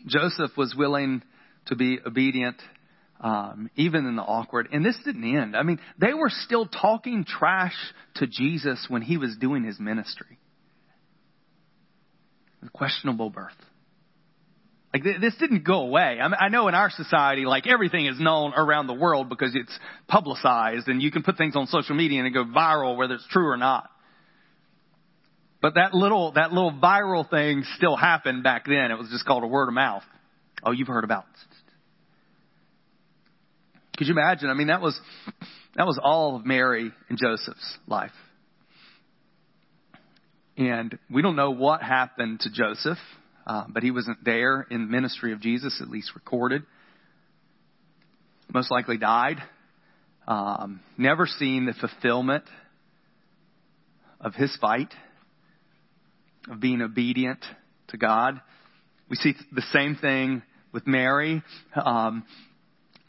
Joseph 0.06 0.56
was 0.56 0.74
willing 0.76 1.22
to 1.66 1.76
be 1.76 1.98
obedient 2.04 2.56
um, 3.20 3.70
even 3.76 4.06
in 4.06 4.16
the 4.16 4.22
awkward. 4.22 4.68
And 4.72 4.84
this 4.84 4.96
didn't 5.04 5.24
end. 5.24 5.56
I 5.56 5.62
mean, 5.62 5.80
they 5.98 6.12
were 6.12 6.30
still 6.30 6.66
talking 6.66 7.24
trash 7.24 7.74
to 8.16 8.26
Jesus 8.26 8.86
when 8.88 9.02
he 9.02 9.16
was 9.16 9.36
doing 9.40 9.64
his 9.64 9.80
ministry. 9.80 10.38
The 12.62 12.68
Questionable 12.70 13.30
birth. 13.30 13.52
Like 14.92 15.20
this 15.20 15.34
didn't 15.38 15.64
go 15.64 15.80
away. 15.80 16.18
I, 16.22 16.28
mean, 16.28 16.38
I 16.40 16.48
know 16.48 16.68
in 16.68 16.74
our 16.74 16.90
society, 16.90 17.44
like 17.44 17.66
everything 17.66 18.06
is 18.06 18.18
known 18.18 18.54
around 18.54 18.86
the 18.86 18.94
world 18.94 19.28
because 19.28 19.54
it's 19.54 19.78
publicized, 20.08 20.88
and 20.88 21.02
you 21.02 21.10
can 21.10 21.22
put 21.22 21.36
things 21.36 21.54
on 21.54 21.66
social 21.66 21.94
media 21.94 22.18
and 22.18 22.26
it 22.26 22.30
go 22.30 22.44
viral 22.44 22.96
whether 22.96 23.14
it's 23.14 23.26
true 23.28 23.46
or 23.46 23.58
not. 23.58 23.90
But 25.66 25.74
that 25.74 25.94
little, 25.94 26.30
that 26.36 26.52
little 26.52 26.70
viral 26.70 27.28
thing 27.28 27.64
still 27.74 27.96
happened 27.96 28.44
back 28.44 28.66
then. 28.66 28.92
It 28.92 28.98
was 28.98 29.08
just 29.10 29.26
called 29.26 29.42
a 29.42 29.48
word 29.48 29.66
of 29.66 29.74
mouth. 29.74 30.04
Oh, 30.62 30.70
you've 30.70 30.86
heard 30.86 31.02
about. 31.02 31.24
Could 33.96 34.06
you 34.06 34.12
imagine? 34.12 34.48
I 34.48 34.54
mean, 34.54 34.68
that 34.68 34.80
was, 34.80 34.96
that 35.74 35.84
was 35.84 35.98
all 36.00 36.36
of 36.36 36.46
Mary 36.46 36.92
and 37.08 37.18
Joseph's 37.18 37.78
life. 37.88 38.12
And 40.56 40.96
we 41.10 41.20
don't 41.20 41.34
know 41.34 41.50
what 41.50 41.82
happened 41.82 42.38
to 42.42 42.50
Joseph, 42.52 42.98
uh, 43.44 43.64
but 43.68 43.82
he 43.82 43.90
wasn't 43.90 44.24
there 44.24 44.68
in 44.70 44.82
the 44.82 44.88
ministry 44.88 45.32
of 45.32 45.40
Jesus, 45.40 45.80
at 45.82 45.88
least 45.88 46.12
recorded. 46.14 46.62
Most 48.54 48.70
likely 48.70 48.98
died. 48.98 49.38
Um, 50.28 50.78
never 50.96 51.26
seen 51.26 51.66
the 51.66 51.72
fulfillment 51.72 52.44
of 54.20 54.32
his 54.36 54.56
fight 54.60 54.94
of 56.50 56.60
being 56.60 56.82
obedient 56.82 57.44
to 57.88 57.96
God. 57.96 58.40
We 59.08 59.16
see 59.16 59.34
the 59.52 59.62
same 59.72 59.96
thing 59.96 60.42
with 60.72 60.86
Mary. 60.86 61.42
Um, 61.74 62.24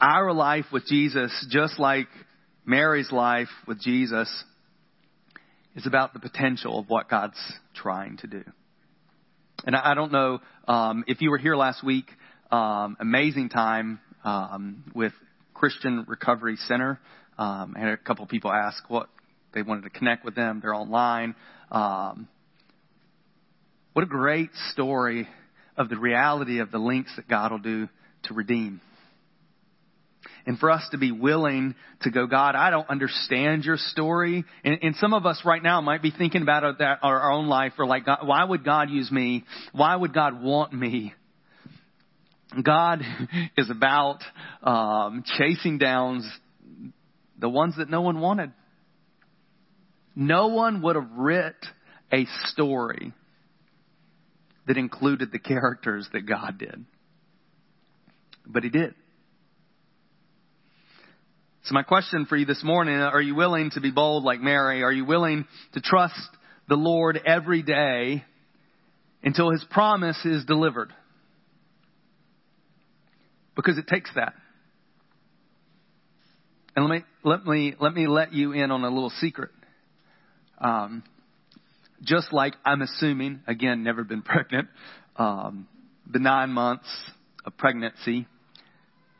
our 0.00 0.32
life 0.32 0.66
with 0.72 0.86
Jesus, 0.86 1.46
just 1.50 1.78
like 1.78 2.06
Mary's 2.64 3.10
life 3.10 3.48
with 3.66 3.80
Jesus, 3.80 4.28
is 5.74 5.86
about 5.86 6.12
the 6.12 6.20
potential 6.20 6.78
of 6.78 6.88
what 6.88 7.08
God's 7.08 7.38
trying 7.74 8.16
to 8.18 8.26
do. 8.26 8.44
And 9.64 9.74
I, 9.74 9.94
don't 9.94 10.12
know 10.12 10.40
um, 10.68 11.04
if 11.08 11.20
you 11.20 11.30
were 11.30 11.38
here 11.38 11.56
last 11.56 11.82
week. 11.82 12.06
Um, 12.50 12.96
amazing 13.00 13.48
time 13.48 14.00
um, 14.24 14.84
with 14.94 15.12
Christian 15.52 16.04
Recovery 16.06 16.56
Center. 16.56 17.00
Um, 17.36 17.74
I 17.76 17.80
had 17.80 17.88
a 17.88 17.96
couple 17.96 18.24
people 18.26 18.52
ask 18.52 18.88
what 18.88 19.08
they 19.52 19.62
wanted 19.62 19.82
to 19.82 19.90
connect 19.90 20.24
with 20.24 20.34
them. 20.34 20.60
They're 20.62 20.74
online. 20.74 21.34
Um, 21.70 22.28
what 23.98 24.04
a 24.04 24.10
great 24.10 24.50
story 24.70 25.26
of 25.76 25.88
the 25.88 25.98
reality 25.98 26.60
of 26.60 26.70
the 26.70 26.78
links 26.78 27.10
that 27.16 27.26
God 27.26 27.50
will 27.50 27.58
do 27.58 27.88
to 28.22 28.32
redeem. 28.32 28.80
And 30.46 30.56
for 30.56 30.70
us 30.70 30.86
to 30.92 30.98
be 30.98 31.10
willing 31.10 31.74
to 32.02 32.12
go, 32.12 32.28
God, 32.28 32.54
I 32.54 32.70
don't 32.70 32.88
understand 32.88 33.64
your 33.64 33.76
story. 33.76 34.44
And, 34.62 34.78
and 34.82 34.94
some 35.00 35.14
of 35.14 35.26
us 35.26 35.42
right 35.44 35.60
now 35.60 35.80
might 35.80 36.00
be 36.00 36.12
thinking 36.16 36.42
about 36.42 36.78
that, 36.78 37.00
our, 37.02 37.18
our 37.18 37.32
own 37.32 37.48
life 37.48 37.72
or 37.76 37.86
like, 37.86 38.06
God, 38.06 38.20
why 38.22 38.44
would 38.44 38.64
God 38.64 38.88
use 38.88 39.10
me? 39.10 39.42
Why 39.72 39.96
would 39.96 40.14
God 40.14 40.44
want 40.44 40.72
me? 40.72 41.12
God 42.62 43.02
is 43.58 43.68
about 43.68 44.20
um, 44.62 45.24
chasing 45.38 45.78
down 45.78 46.22
the 47.36 47.48
ones 47.48 47.74
that 47.78 47.90
no 47.90 48.02
one 48.02 48.20
wanted. 48.20 48.52
No 50.14 50.46
one 50.46 50.82
would 50.82 50.94
have 50.94 51.10
writ 51.16 51.56
a 52.12 52.26
story 52.44 53.12
that 54.68 54.76
included 54.76 55.32
the 55.32 55.38
characters 55.38 56.06
that 56.12 56.26
God 56.26 56.58
did. 56.58 56.84
But 58.46 58.62
He 58.62 58.70
did. 58.70 58.94
So 61.64 61.74
my 61.74 61.82
question 61.82 62.26
for 62.26 62.36
you 62.36 62.46
this 62.46 62.62
morning, 62.62 62.94
are 62.94 63.20
you 63.20 63.34
willing 63.34 63.70
to 63.72 63.80
be 63.80 63.90
bold 63.90 64.24
like 64.24 64.40
Mary? 64.40 64.82
Are 64.82 64.92
you 64.92 65.04
willing 65.04 65.46
to 65.72 65.80
trust 65.80 66.14
the 66.68 66.76
Lord 66.76 67.20
every 67.26 67.62
day 67.62 68.24
until 69.22 69.50
His 69.50 69.64
promise 69.70 70.18
is 70.24 70.44
delivered? 70.44 70.92
Because 73.56 73.76
it 73.78 73.86
takes 73.88 74.10
that. 74.14 74.34
And 76.76 76.86
let 76.86 76.94
me, 76.94 77.04
let 77.24 77.44
me, 77.44 77.74
let 77.80 77.94
me 77.94 78.06
let 78.06 78.32
you 78.32 78.52
in 78.52 78.70
on 78.70 78.84
a 78.84 78.88
little 78.88 79.12
secret. 79.18 79.50
Um, 80.58 81.02
just 82.02 82.32
like 82.32 82.54
I'm 82.64 82.82
assuming, 82.82 83.40
again, 83.46 83.82
never 83.82 84.04
been 84.04 84.22
pregnant, 84.22 84.68
um, 85.16 85.66
the 86.10 86.18
nine 86.18 86.50
months 86.50 86.88
of 87.44 87.56
pregnancy, 87.56 88.26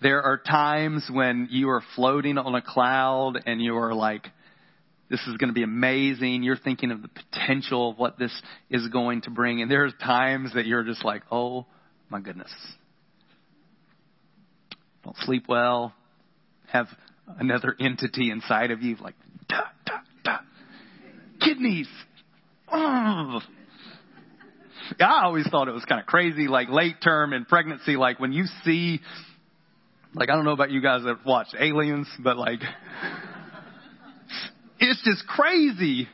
there 0.01 0.23
are 0.23 0.39
times 0.39 1.09
when 1.11 1.49
you 1.51 1.71
are 1.71 1.83
floating 1.97 2.39
on 2.39 2.55
a 2.55 2.63
cloud 2.63 3.43
and 3.47 3.61
you 3.61 3.77
are 3.77 3.95
like, 3.95 4.29
this 5.11 5.21
is 5.27 5.37
going 5.39 5.49
to 5.49 5.55
be 5.55 5.63
amazing. 5.63 6.43
You're 6.43 6.57
thinking 6.57 6.91
of 6.91 7.03
the 7.03 7.09
potential 7.09 7.91
of 7.91 7.99
what 7.99 8.19
this 8.19 8.33
is 8.71 8.87
going 8.89 9.23
to 9.23 9.31
bring. 9.31 9.63
And 9.63 9.71
there's 9.71 9.93
times 10.03 10.55
that 10.55 10.67
you're 10.67 10.85
just 10.85 11.05
like, 11.05 11.23
oh 11.33 11.67
my 12.11 12.21
goodness. 12.21 12.53
Don't 15.03 15.17
sleep 15.19 15.45
well. 15.49 15.95
Have 16.69 16.87
another 17.39 17.75
entity 17.81 18.31
inside 18.31 18.71
of 18.71 18.83
you 18.83 18.97
like, 18.97 19.15
da, 19.49 19.63
da, 19.87 19.99
da. 20.23 20.39
Kidneys. 21.41 21.89
Oh. 25.01 25.01
I 25.01 25.25
always 25.25 25.47
thought 25.51 25.69
it 25.69 25.73
was 25.73 25.85
kind 25.85 26.01
of 26.01 26.07
crazy, 26.07 26.49
like 26.49 26.71
late 26.71 26.97
term 27.03 27.33
and 27.35 27.47
pregnancy, 27.47 27.97
like 27.97 28.19
when 28.19 28.33
you 28.33 28.45
see 28.65 29.01
Like, 30.15 30.31
I 30.31 30.35
don't 30.35 30.45
know 30.45 30.53
about 30.53 30.71
you 30.71 30.81
guys 30.81 31.03
that 31.05 31.25
watch 31.27 31.49
Aliens, 31.59 32.09
but 32.23 32.37
like, 32.37 32.61
it's 34.81 35.03
just 35.05 35.27
crazy. 35.27 36.09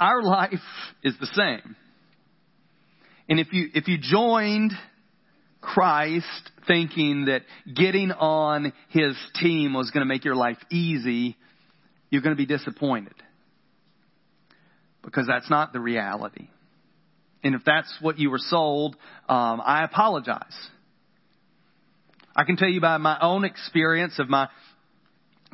Our 0.00 0.22
life 0.22 0.54
is 1.02 1.14
the 1.20 1.26
same. 1.26 1.76
And 3.28 3.38
if 3.38 3.52
you, 3.52 3.68
if 3.74 3.86
you 3.86 3.98
joined 4.00 4.72
Christ 5.64 6.50
thinking 6.66 7.26
that 7.26 7.42
getting 7.74 8.12
on 8.12 8.72
his 8.90 9.16
team 9.40 9.72
was 9.74 9.90
going 9.90 10.02
to 10.02 10.08
make 10.08 10.24
your 10.24 10.36
life 10.36 10.58
easy, 10.70 11.36
you're 12.10 12.22
going 12.22 12.36
to 12.36 12.40
be 12.40 12.46
disappointed. 12.46 13.14
Because 15.02 15.26
that's 15.26 15.50
not 15.50 15.72
the 15.72 15.80
reality. 15.80 16.48
And 17.42 17.54
if 17.54 17.62
that's 17.64 17.92
what 18.00 18.18
you 18.18 18.30
were 18.30 18.38
sold, 18.38 18.96
um, 19.28 19.60
I 19.64 19.84
apologize. 19.84 20.54
I 22.36 22.44
can 22.44 22.56
tell 22.56 22.68
you 22.68 22.80
by 22.80 22.96
my 22.98 23.18
own 23.20 23.44
experience 23.44 24.18
of 24.18 24.28
my 24.28 24.48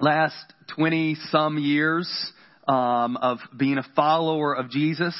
last 0.01 0.55
20 0.77 1.17
some 1.31 1.59
years 1.59 2.33
um, 2.67 3.17
of 3.17 3.39
being 3.57 3.79
a 3.79 3.87
follower 3.95 4.55
of 4.55 4.71
Jesus 4.71 5.15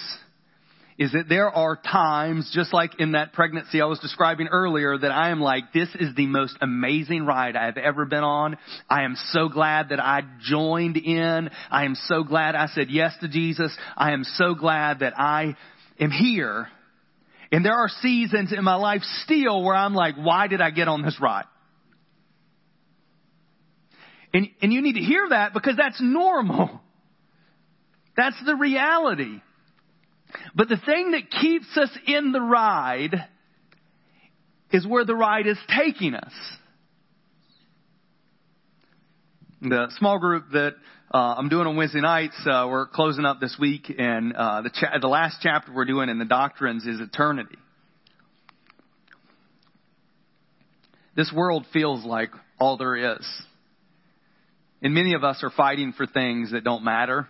is 1.01 1.13
that 1.13 1.31
there 1.31 1.49
are 1.49 1.77
times, 1.77 2.51
just 2.55 2.75
like 2.75 3.01
in 3.01 3.13
that 3.13 3.33
pregnancy 3.33 3.81
I 3.81 3.87
was 3.87 3.99
describing 4.01 4.49
earlier, 4.49 4.99
that 4.99 5.11
I 5.11 5.31
am 5.31 5.41
like, 5.41 5.73
this 5.73 5.89
is 5.99 6.15
the 6.15 6.27
most 6.27 6.59
amazing 6.61 7.25
ride 7.25 7.57
I 7.57 7.65
have 7.65 7.79
ever 7.79 8.05
been 8.05 8.23
on. 8.23 8.59
I 8.87 9.05
am 9.05 9.17
so 9.31 9.49
glad 9.49 9.89
that 9.89 9.99
I 9.99 10.21
joined 10.43 10.99
in. 10.99 11.49
I 11.71 11.87
am 11.87 11.95
so 11.95 12.23
glad 12.23 12.55
I 12.55 12.67
said 12.67 12.91
yes 12.91 13.15
to 13.23 13.29
Jesus. 13.29 13.75
I 13.97 14.13
am 14.13 14.25
so 14.25 14.55
glad 14.55 14.99
that 14.99 15.19
I 15.19 15.57
am 15.99 16.11
here. 16.11 16.69
And 17.51 17.65
there 17.65 17.77
are 17.77 17.89
seasons 18.03 18.53
in 18.53 18.63
my 18.63 18.75
life 18.75 19.01
still 19.25 19.63
where 19.63 19.75
I'm 19.75 19.95
like, 19.95 20.17
why 20.17 20.49
did 20.49 20.61
I 20.61 20.71
get 20.71 20.87
on 20.87 21.01
this 21.01 21.17
ride? 21.19 21.47
And, 24.35 24.49
and 24.61 24.71
you 24.71 24.83
need 24.83 24.97
to 24.97 25.01
hear 25.01 25.27
that 25.31 25.55
because 25.55 25.77
that's 25.79 25.99
normal. 25.99 26.79
That's 28.19 28.37
the 28.45 28.55
reality. 28.55 29.41
But 30.55 30.69
the 30.69 30.77
thing 30.77 31.13
that 31.13 31.31
keeps 31.31 31.77
us 31.77 31.91
in 32.07 32.33
the 32.33 32.41
ride 32.41 33.15
is 34.73 34.87
where 34.87 35.05
the 35.05 35.15
ride 35.15 35.47
is 35.47 35.59
taking 35.77 36.15
us. 36.15 36.33
The 39.63 39.89
small 39.99 40.19
group 40.19 40.51
that 40.53 40.75
uh, 41.13 41.35
I'm 41.37 41.49
doing 41.49 41.67
on 41.67 41.77
Wednesday 41.77 42.01
nights, 42.01 42.37
uh, 42.47 42.67
we're 42.71 42.87
closing 42.87 43.25
up 43.25 43.41
this 43.41 43.57
week, 43.61 43.93
and 43.99 44.33
uh, 44.33 44.63
the, 44.63 44.71
cha- 44.71 44.99
the 45.01 45.09
last 45.09 45.39
chapter 45.43 45.73
we're 45.73 45.85
doing 45.85 46.09
in 46.09 46.19
the 46.19 46.25
doctrines 46.25 46.87
is 46.87 47.01
eternity. 47.01 47.57
This 51.17 51.33
world 51.35 51.67
feels 51.73 52.05
like 52.05 52.31
all 52.59 52.77
there 52.77 53.17
is. 53.17 53.27
And 54.83 54.95
many 54.95 55.15
of 55.15 55.25
us 55.25 55.43
are 55.43 55.51
fighting 55.51 55.93
for 55.93 56.07
things 56.07 56.53
that 56.53 56.65
don't 56.65 56.85
matter 56.85 57.29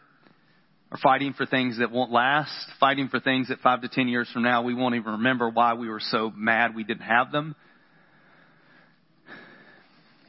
or 0.91 0.99
fighting 0.99 1.35
for 1.35 1.47
things 1.47 1.79
that 1.79 1.91
won't 1.93 2.11
last, 2.11 2.51
fighting 2.81 3.09
for 3.09 3.21
things 3.21 3.49
that 3.49 3.61
five 3.61 3.83
to 3.83 3.89
ten 3.89 4.09
years 4.09 4.29
from 4.33 4.43
now 4.43 4.63
we 4.63 4.75
won't 4.75 4.95
even 4.95 5.13
remember 5.13 5.49
why 5.49 5.75
we 5.75 5.89
were 5.89 6.01
so 6.01 6.33
mad 6.35 6.75
we 6.75 6.85
didn't 6.85 7.03
have 7.03 7.31
them. 7.31 7.55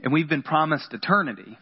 And 0.03 0.11
we've 0.13 0.29
been 0.29 0.43
promised 0.43 0.93
eternity. 0.93 1.57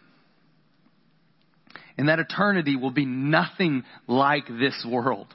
And 1.97 2.07
that 2.07 2.19
eternity 2.19 2.77
will 2.77 2.91
be 2.91 3.05
nothing 3.05 3.83
like 4.07 4.47
this 4.47 4.85
world. 4.89 5.27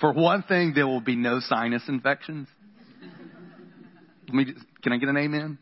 For 0.00 0.12
one 0.12 0.42
thing, 0.42 0.72
there 0.74 0.88
will 0.88 1.00
be 1.00 1.14
no 1.14 1.38
sinus 1.38 1.82
infections. 1.86 2.48
Let 4.26 4.34
me, 4.34 4.46
can 4.82 4.92
I 4.92 4.96
get 4.96 5.08
an 5.08 5.16
amen? 5.16 5.58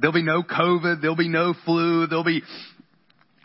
There'll 0.00 0.14
be 0.14 0.22
no 0.22 0.44
COVID. 0.44 1.00
There'll 1.00 1.16
be 1.16 1.28
no 1.28 1.54
flu. 1.64 2.06
There'll 2.06 2.22
be 2.22 2.42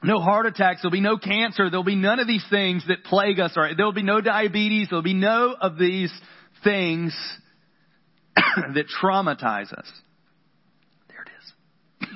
no 0.03 0.19
heart 0.19 0.45
attacks. 0.45 0.81
There'll 0.81 0.91
be 0.91 1.01
no 1.01 1.17
cancer. 1.17 1.69
There'll 1.69 1.83
be 1.83 1.95
none 1.95 2.19
of 2.19 2.27
these 2.27 2.43
things 2.49 2.83
that 2.87 3.03
plague 3.05 3.39
us. 3.39 3.53
Right? 3.55 3.75
There'll 3.75 3.93
be 3.93 4.03
no 4.03 4.21
diabetes. 4.21 4.89
There'll 4.89 5.01
be 5.01 5.13
no 5.13 5.55
of 5.59 5.77
these 5.77 6.11
things 6.63 7.15
that 8.35 8.85
traumatize 9.01 9.71
us. 9.73 9.89
There 11.07 11.23
it 11.23 11.29
is. 11.39 11.53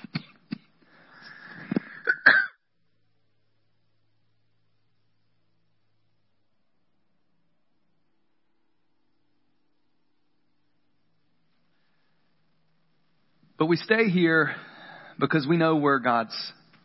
but 13.58 13.67
we 13.67 13.78
stay 13.78 14.10
here 14.10 14.56
because 15.19 15.47
we 15.47 15.58
know 15.58 15.78
where 15.78 16.00
God's 16.00 16.36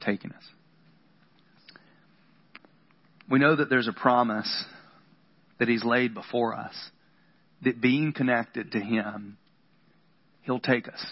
taking 0.01 0.33
us. 0.33 0.43
We 3.31 3.39
know 3.39 3.57
that 3.57 3.71
there's 3.71 3.89
a 3.89 3.93
promise 3.93 4.65
that 5.59 5.69
He's 5.69 5.85
laid 5.85 6.15
before 6.15 6.55
us, 6.55 6.75
that 7.63 7.81
being 7.81 8.13
connected 8.13 8.73
to 8.73 8.81
Him, 8.81 9.39
He'll 10.43 10.61
take 10.61 10.89
us. 10.89 11.05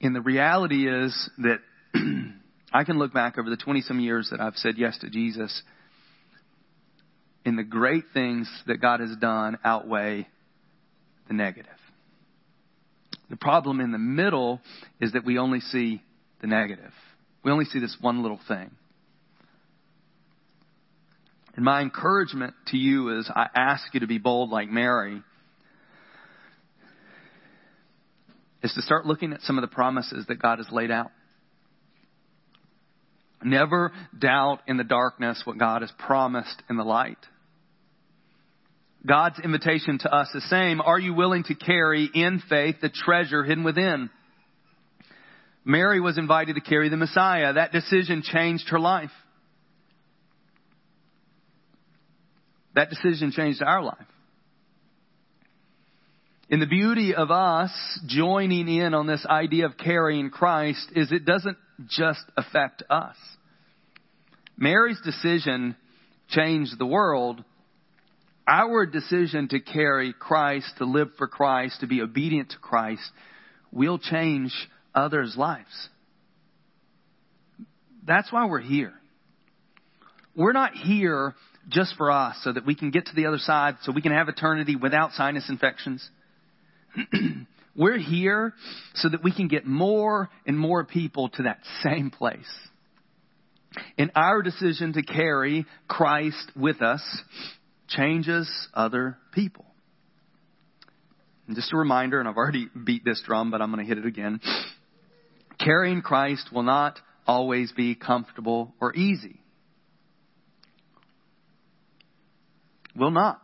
And 0.00 0.14
the 0.14 0.20
reality 0.20 0.88
is 0.88 1.30
that 1.38 1.60
I 2.72 2.84
can 2.84 2.98
look 2.98 3.12
back 3.12 3.38
over 3.38 3.48
the 3.48 3.56
20 3.56 3.82
some 3.82 4.00
years 4.00 4.28
that 4.30 4.40
I've 4.40 4.56
said 4.56 4.74
yes 4.76 4.98
to 4.98 5.10
Jesus, 5.10 5.62
and 7.44 7.58
the 7.58 7.64
great 7.64 8.04
things 8.12 8.50
that 8.66 8.80
God 8.80 9.00
has 9.00 9.16
done 9.16 9.58
outweigh 9.64 10.28
the 11.28 11.34
negative. 11.34 11.72
The 13.30 13.36
problem 13.36 13.80
in 13.80 13.92
the 13.92 13.98
middle 13.98 14.60
is 15.00 15.12
that 15.12 15.24
we 15.24 15.38
only 15.38 15.60
see 15.60 16.02
the 16.40 16.46
negative. 16.46 16.92
We 17.42 17.50
only 17.50 17.64
see 17.64 17.78
this 17.78 17.96
one 18.00 18.22
little 18.22 18.40
thing. 18.46 18.70
And 21.54 21.64
my 21.64 21.82
encouragement 21.82 22.54
to 22.68 22.76
you 22.76 23.18
is 23.18 23.30
I 23.34 23.46
ask 23.54 23.92
you 23.92 24.00
to 24.00 24.06
be 24.06 24.18
bold 24.18 24.50
like 24.50 24.70
Mary, 24.70 25.22
is 28.62 28.72
to 28.74 28.82
start 28.82 29.06
looking 29.06 29.32
at 29.32 29.42
some 29.42 29.58
of 29.58 29.62
the 29.62 29.74
promises 29.74 30.24
that 30.28 30.40
God 30.40 30.58
has 30.58 30.70
laid 30.70 30.90
out. 30.90 31.10
Never 33.44 33.92
doubt 34.16 34.60
in 34.68 34.76
the 34.76 34.84
darkness 34.84 35.42
what 35.44 35.58
God 35.58 35.82
has 35.82 35.92
promised 35.98 36.62
in 36.70 36.76
the 36.76 36.84
light. 36.84 37.18
God's 39.04 39.40
invitation 39.40 39.98
to 39.98 40.14
us 40.14 40.28
is 40.32 40.48
same. 40.48 40.80
Are 40.80 40.98
you 40.98 41.12
willing 41.12 41.42
to 41.44 41.54
carry 41.56 42.08
in 42.14 42.40
faith 42.48 42.76
the 42.80 42.88
treasure 42.88 43.42
hidden 43.42 43.64
within? 43.64 44.10
Mary 45.64 46.00
was 46.00 46.18
invited 46.18 46.54
to 46.54 46.60
carry 46.60 46.88
the 46.88 46.96
Messiah. 46.96 47.54
That 47.54 47.72
decision 47.72 48.22
changed 48.22 48.68
her 48.68 48.78
life. 48.78 49.10
That 52.74 52.90
decision 52.90 53.32
changed 53.32 53.62
our 53.62 53.82
life. 53.82 53.98
And 56.50 56.60
the 56.60 56.66
beauty 56.66 57.14
of 57.14 57.30
us 57.30 57.70
joining 58.06 58.68
in 58.68 58.92
on 58.94 59.06
this 59.06 59.24
idea 59.26 59.66
of 59.66 59.78
carrying 59.78 60.30
Christ 60.30 60.86
is 60.94 61.10
it 61.10 61.24
doesn't 61.24 61.56
just 61.88 62.22
affect 62.36 62.82
us. 62.90 63.16
Mary's 64.56 65.00
decision 65.02 65.76
changed 66.28 66.78
the 66.78 66.86
world. 66.86 67.42
Our 68.46 68.86
decision 68.86 69.48
to 69.48 69.60
carry 69.60 70.12
Christ, 70.12 70.74
to 70.78 70.84
live 70.84 71.08
for 71.16 71.26
Christ, 71.26 71.80
to 71.80 71.86
be 71.86 72.02
obedient 72.02 72.50
to 72.50 72.58
Christ, 72.58 73.10
will 73.70 73.98
change 73.98 74.52
others' 74.94 75.34
lives. 75.36 75.88
That's 78.04 78.32
why 78.32 78.46
we're 78.46 78.60
here. 78.60 78.92
We're 80.34 80.52
not 80.52 80.74
here 80.74 81.34
just 81.68 81.94
for 81.96 82.10
us 82.10 82.36
so 82.42 82.52
that 82.52 82.66
we 82.66 82.74
can 82.74 82.90
get 82.90 83.06
to 83.06 83.14
the 83.14 83.26
other 83.26 83.38
side, 83.38 83.76
so 83.82 83.92
we 83.92 84.02
can 84.02 84.12
have 84.12 84.28
eternity 84.28 84.76
without 84.76 85.12
sinus 85.12 85.48
infections. 85.48 86.08
We're 87.76 87.98
here 87.98 88.52
so 88.94 89.08
that 89.08 89.24
we 89.24 89.32
can 89.32 89.48
get 89.48 89.66
more 89.66 90.28
and 90.46 90.58
more 90.58 90.84
people 90.84 91.30
to 91.30 91.44
that 91.44 91.60
same 91.82 92.10
place. 92.10 92.50
And 93.96 94.10
our 94.14 94.42
decision 94.42 94.92
to 94.94 95.02
carry 95.02 95.66
Christ 95.88 96.52
with 96.54 96.82
us 96.82 97.02
changes 97.88 98.50
other 98.74 99.16
people. 99.32 99.64
And 101.46 101.56
just 101.56 101.72
a 101.72 101.76
reminder, 101.76 102.20
and 102.20 102.28
I've 102.28 102.36
already 102.36 102.68
beat 102.84 103.04
this 103.04 103.22
drum, 103.24 103.50
but 103.50 103.62
I'm 103.62 103.72
going 103.72 103.84
to 103.84 103.88
hit 103.88 103.98
it 103.98 104.06
again. 104.06 104.40
Carrying 105.58 106.02
Christ 106.02 106.50
will 106.52 106.62
not 106.62 106.98
always 107.26 107.72
be 107.72 107.94
comfortable 107.94 108.74
or 108.80 108.94
easy. 108.94 109.41
Will 112.96 113.10
not. 113.10 113.40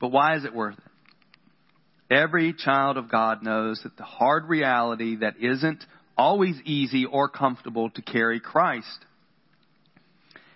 But 0.00 0.08
why 0.08 0.36
is 0.36 0.44
it 0.44 0.54
worth 0.54 0.78
it? 0.78 2.14
Every 2.14 2.52
child 2.52 2.96
of 2.96 3.10
God 3.10 3.42
knows 3.42 3.80
that 3.84 3.96
the 3.96 4.02
hard 4.02 4.48
reality 4.48 5.16
that 5.16 5.36
isn't 5.40 5.84
always 6.16 6.56
easy 6.64 7.06
or 7.06 7.28
comfortable 7.28 7.88
to 7.90 8.02
carry 8.02 8.38
Christ. 8.38 9.06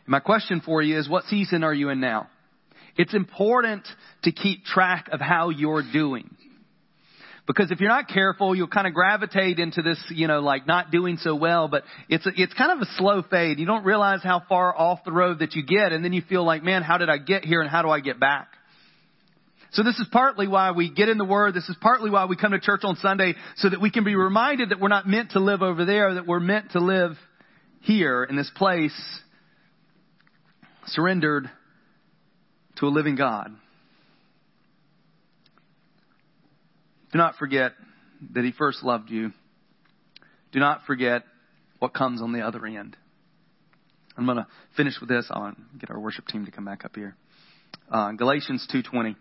My 0.06 0.20
question 0.20 0.60
for 0.60 0.82
you 0.82 0.98
is 0.98 1.08
what 1.08 1.24
season 1.24 1.64
are 1.64 1.72
you 1.72 1.88
in 1.88 2.00
now? 2.00 2.28
It's 2.96 3.14
important 3.14 3.86
to 4.22 4.32
keep 4.32 4.64
track 4.64 5.08
of 5.12 5.20
how 5.20 5.50
you're 5.50 5.82
doing. 5.92 6.34
Because 7.46 7.70
if 7.70 7.80
you're 7.80 7.90
not 7.90 8.08
careful, 8.08 8.56
you'll 8.56 8.66
kind 8.66 8.88
of 8.88 8.94
gravitate 8.94 9.60
into 9.60 9.80
this, 9.80 10.02
you 10.10 10.26
know, 10.26 10.40
like 10.40 10.66
not 10.66 10.90
doing 10.90 11.16
so 11.16 11.36
well, 11.36 11.68
but 11.68 11.84
it's, 12.08 12.26
a, 12.26 12.30
it's 12.34 12.52
kind 12.54 12.72
of 12.72 12.80
a 12.80 12.90
slow 12.96 13.22
fade. 13.22 13.60
You 13.60 13.66
don't 13.66 13.84
realize 13.84 14.20
how 14.22 14.42
far 14.48 14.76
off 14.76 15.04
the 15.04 15.12
road 15.12 15.38
that 15.38 15.54
you 15.54 15.64
get, 15.64 15.92
and 15.92 16.04
then 16.04 16.12
you 16.12 16.22
feel 16.22 16.44
like, 16.44 16.64
man, 16.64 16.82
how 16.82 16.98
did 16.98 17.08
I 17.08 17.18
get 17.18 17.44
here 17.44 17.60
and 17.60 17.70
how 17.70 17.82
do 17.82 17.88
I 17.88 18.00
get 18.00 18.18
back? 18.18 18.48
So 19.72 19.84
this 19.84 19.98
is 19.98 20.08
partly 20.10 20.48
why 20.48 20.72
we 20.72 20.90
get 20.90 21.08
in 21.08 21.18
the 21.18 21.24
Word. 21.24 21.54
This 21.54 21.68
is 21.68 21.76
partly 21.80 22.10
why 22.10 22.24
we 22.24 22.36
come 22.36 22.52
to 22.52 22.60
church 22.60 22.80
on 22.82 22.96
Sunday 22.96 23.34
so 23.56 23.68
that 23.68 23.80
we 23.80 23.90
can 23.90 24.04
be 24.04 24.16
reminded 24.16 24.70
that 24.70 24.80
we're 24.80 24.88
not 24.88 25.06
meant 25.06 25.32
to 25.32 25.40
live 25.40 25.62
over 25.62 25.84
there, 25.84 26.14
that 26.14 26.26
we're 26.26 26.40
meant 26.40 26.72
to 26.72 26.80
live 26.80 27.12
here 27.80 28.24
in 28.24 28.36
this 28.36 28.50
place, 28.56 28.96
surrendered 30.86 31.48
to 32.76 32.86
a 32.86 32.88
living 32.88 33.14
God. 33.14 33.54
Do 37.12 37.18
not 37.18 37.36
forget 37.36 37.72
that 38.34 38.44
He 38.44 38.52
first 38.52 38.82
loved 38.82 39.10
you. 39.10 39.32
Do 40.52 40.58
not 40.58 40.82
forget 40.86 41.22
what 41.78 41.94
comes 41.94 42.22
on 42.22 42.32
the 42.32 42.40
other 42.40 42.64
end. 42.66 42.96
I'm 44.16 44.24
going 44.24 44.38
to 44.38 44.46
finish 44.76 44.94
with 45.00 45.08
this. 45.08 45.26
I'll 45.30 45.52
get 45.78 45.90
our 45.90 46.00
worship 46.00 46.26
team 46.26 46.46
to 46.46 46.50
come 46.50 46.64
back 46.64 46.84
up 46.84 46.96
here. 46.96 47.16
Uh, 47.90 48.12
Galatians 48.12 48.66
2:20 48.72 49.16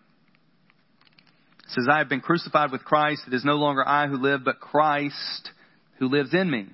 says, 1.67 1.87
"I 1.89 1.97
have 1.97 2.09
been 2.09 2.21
crucified 2.21 2.71
with 2.71 2.85
Christ. 2.85 3.23
It 3.27 3.33
is 3.33 3.43
no 3.43 3.55
longer 3.55 3.87
I 3.87 4.07
who 4.07 4.17
live, 4.17 4.43
but 4.43 4.59
Christ 4.59 5.51
who 5.97 6.07
lives 6.07 6.33
in 6.33 6.49
me. 6.49 6.67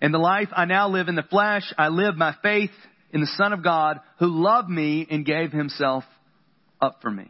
In 0.00 0.12
the 0.12 0.18
life 0.18 0.48
I 0.52 0.64
now 0.64 0.88
live 0.88 1.08
in 1.08 1.14
the 1.14 1.22
flesh, 1.22 1.72
I 1.76 1.88
live 1.88 2.16
my 2.16 2.34
faith 2.42 2.72
in 3.12 3.20
the 3.20 3.26
Son 3.26 3.52
of 3.52 3.62
God 3.62 4.00
who 4.18 4.26
loved 4.26 4.68
me 4.68 5.06
and 5.08 5.24
gave 5.24 5.52
Himself 5.52 6.04
up 6.80 7.00
for 7.00 7.10
me." 7.10 7.28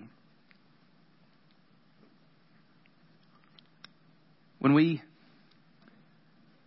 When 4.60 4.74
we 4.74 5.02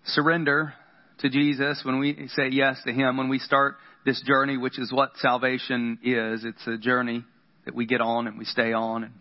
surrender 0.06 0.74
to 1.20 1.30
Jesus, 1.30 1.82
when 1.84 2.00
we 2.00 2.30
say 2.36 2.50
yes 2.52 2.78
to 2.86 2.94
Him, 2.94 3.18
when 3.18 3.28
we 3.28 3.39
start 3.39 3.76
this 4.06 4.22
journey, 4.26 4.58
which 4.58 4.80
is 4.80 4.92
what 4.92 5.12
salvation 5.18 6.00
is, 6.04 6.46
it's 6.46 6.66
a 6.68 6.78
journey 6.78 7.26
that 7.66 7.76
we 7.76 7.86
get 7.86 8.02
on 8.02 8.28
and 8.28 8.38
we 8.38 8.46
stay 8.46 8.74
on 8.74 9.04
and 9.04 9.14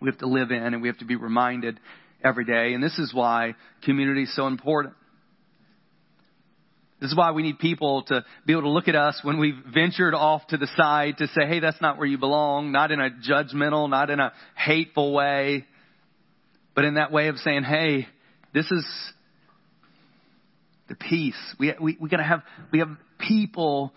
we 0.00 0.10
have 0.10 0.18
to 0.18 0.26
live 0.26 0.50
in 0.50 0.74
and 0.74 0.82
we 0.82 0.88
have 0.88 0.98
to 0.98 1.04
be 1.04 1.16
reminded 1.16 1.78
every 2.22 2.44
day. 2.44 2.74
And 2.74 2.82
this 2.82 2.98
is 2.98 3.14
why 3.14 3.54
community 3.84 4.24
is 4.24 4.34
so 4.34 4.48
important. 4.48 4.94
This 7.00 7.10
is 7.10 7.16
why 7.16 7.30
we 7.30 7.42
need 7.42 7.58
people 7.58 8.02
to 8.04 8.24
be 8.44 8.54
able 8.54 8.62
to 8.62 8.70
look 8.70 8.88
at 8.88 8.96
us 8.96 9.20
when 9.22 9.38
we've 9.38 9.58
ventured 9.72 10.14
off 10.14 10.46
to 10.48 10.56
the 10.56 10.68
side 10.76 11.18
to 11.18 11.28
say, 11.28 11.46
hey, 11.46 11.60
that's 11.60 11.80
not 11.80 11.96
where 11.96 12.06
you 12.06 12.18
belong, 12.18 12.72
not 12.72 12.90
in 12.90 13.00
a 13.00 13.10
judgmental, 13.10 13.88
not 13.88 14.10
in 14.10 14.20
a 14.20 14.32
hateful 14.56 15.12
way, 15.12 15.64
but 16.74 16.84
in 16.84 16.94
that 16.94 17.12
way 17.12 17.28
of 17.28 17.36
saying, 17.38 17.64
hey, 17.64 18.06
this 18.52 18.70
is 18.70 18.84
the 20.88 20.94
peace. 20.94 21.54
We, 21.58 21.72
we, 21.80 21.96
we 22.00 22.08
gotta 22.08 22.24
have, 22.24 22.42
we 22.72 22.80
have 22.80 22.90
people 23.18 23.92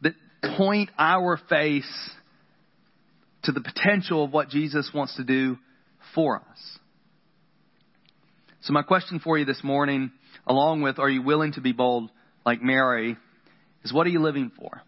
that 0.00 0.14
point 0.56 0.90
our 0.98 1.38
face 1.48 2.10
to 3.44 3.52
the 3.52 3.60
potential 3.60 4.24
of 4.24 4.32
what 4.32 4.48
Jesus 4.48 4.90
wants 4.94 5.16
to 5.16 5.24
do 5.24 5.58
for 6.14 6.36
us. 6.36 6.78
So 8.62 8.72
my 8.72 8.82
question 8.82 9.18
for 9.18 9.38
you 9.38 9.44
this 9.44 9.62
morning, 9.64 10.12
along 10.46 10.82
with 10.82 10.98
are 10.98 11.10
you 11.10 11.22
willing 11.22 11.52
to 11.54 11.60
be 11.60 11.72
bold 11.72 12.10
like 12.46 12.62
Mary, 12.62 13.16
is 13.84 13.92
what 13.92 14.06
are 14.06 14.10
you 14.10 14.20
living 14.20 14.52
for? 14.56 14.82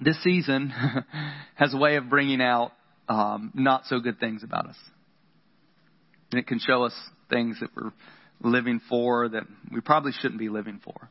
This 0.00 0.20
season 0.22 0.72
has 1.54 1.74
a 1.74 1.76
way 1.76 1.96
of 1.96 2.08
bringing 2.08 2.40
out 2.40 2.72
um, 3.08 3.50
not 3.54 3.86
so 3.86 4.00
good 4.00 4.18
things 4.18 4.42
about 4.42 4.66
us. 4.66 4.76
And 6.30 6.38
it 6.38 6.46
can 6.46 6.58
show 6.58 6.84
us 6.84 6.94
things 7.28 7.58
that 7.60 7.70
we're 7.76 7.92
living 8.40 8.80
for 8.88 9.28
that 9.28 9.44
we 9.72 9.80
probably 9.80 10.12
shouldn't 10.12 10.40
be 10.40 10.48
living 10.48 10.80
for. 10.82 11.10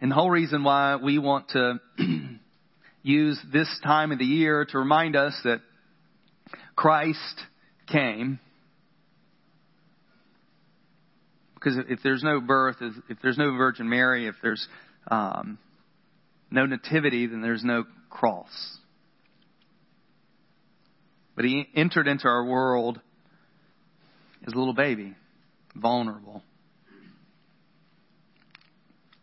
And 0.00 0.10
the 0.10 0.14
whole 0.14 0.30
reason 0.30 0.62
why 0.64 0.96
we 0.96 1.18
want 1.18 1.50
to 1.50 1.80
use 3.02 3.40
this 3.52 3.68
time 3.82 4.12
of 4.12 4.18
the 4.18 4.24
year 4.24 4.66
to 4.66 4.78
remind 4.78 5.16
us 5.16 5.34
that 5.44 5.60
Christ 6.74 7.40
came. 7.86 8.38
Because 11.54 11.78
if 11.88 12.00
there's 12.02 12.22
no 12.22 12.40
birth, 12.40 12.76
if 13.08 13.18
there's 13.22 13.38
no 13.38 13.56
Virgin 13.56 13.88
Mary, 13.88 14.28
if 14.28 14.34
there's 14.42 14.66
um, 15.10 15.58
no 16.50 16.66
nativity, 16.66 17.26
then 17.26 17.40
there's 17.40 17.64
no 17.64 17.84
cross. 18.10 18.50
But 21.36 21.44
he 21.44 21.68
entered 21.74 22.08
into 22.08 22.26
our 22.26 22.44
world 22.44 23.00
as 24.46 24.52
a 24.52 24.56
little 24.56 24.74
baby, 24.74 25.14
vulnerable. 25.74 26.42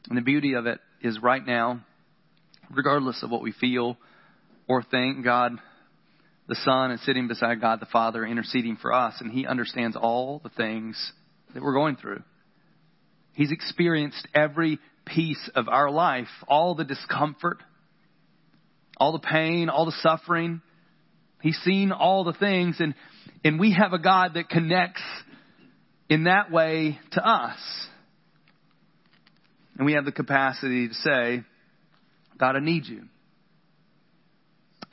And 0.08 0.18
the 0.18 0.22
beauty 0.22 0.54
of 0.54 0.68
it 0.68 0.80
is 1.02 1.20
right 1.22 1.46
now, 1.46 1.82
regardless 2.70 3.24
of 3.24 3.32
what 3.32 3.42
we 3.42 3.52
feel 3.52 3.98
or 4.68 4.84
think, 4.84 5.24
God 5.24 5.60
the 6.48 6.56
Son 6.56 6.92
is 6.92 7.04
sitting 7.06 7.28
beside 7.28 7.62
God 7.62 7.80
the 7.80 7.86
Father 7.86 8.26
interceding 8.26 8.76
for 8.76 8.94
us, 8.94 9.16
and 9.20 9.32
He 9.32 9.48
understands 9.48 9.96
all 9.96 10.40
the 10.44 10.50
things 10.50 11.14
that 11.54 11.64
we're 11.64 11.74
going 11.74 11.96
through. 11.96 12.22
He's 13.34 13.52
experienced 13.52 14.28
every 14.36 14.80
piece 15.06 15.50
of 15.56 15.70
our 15.70 15.90
life, 15.90 16.28
all 16.48 16.76
the 16.76 16.84
discomfort, 16.84 17.64
all 18.98 19.14
the 19.14 19.20
pain, 19.20 19.70
all 19.70 19.86
the 19.86 19.96
suffering. 20.02 20.62
He's 21.44 21.58
seen 21.58 21.92
all 21.92 22.24
the 22.24 22.32
things 22.32 22.78
and, 22.80 22.96
and 23.44 23.60
we 23.60 23.74
have 23.74 23.92
a 23.92 24.00
God 24.00 24.36
that 24.36 24.48
connects 24.48 25.02
in 26.08 26.24
that 26.24 26.50
way 26.50 26.98
to 27.12 27.22
us. 27.22 27.58
And 29.78 29.86
we 29.86 29.94
have 29.94 30.06
the 30.06 30.14
capacity 30.14 30.88
to 30.88 30.94
say, 30.94 31.44
God, 32.40 32.56
I 32.56 32.62
need 32.62 32.86
you. 32.86 33.04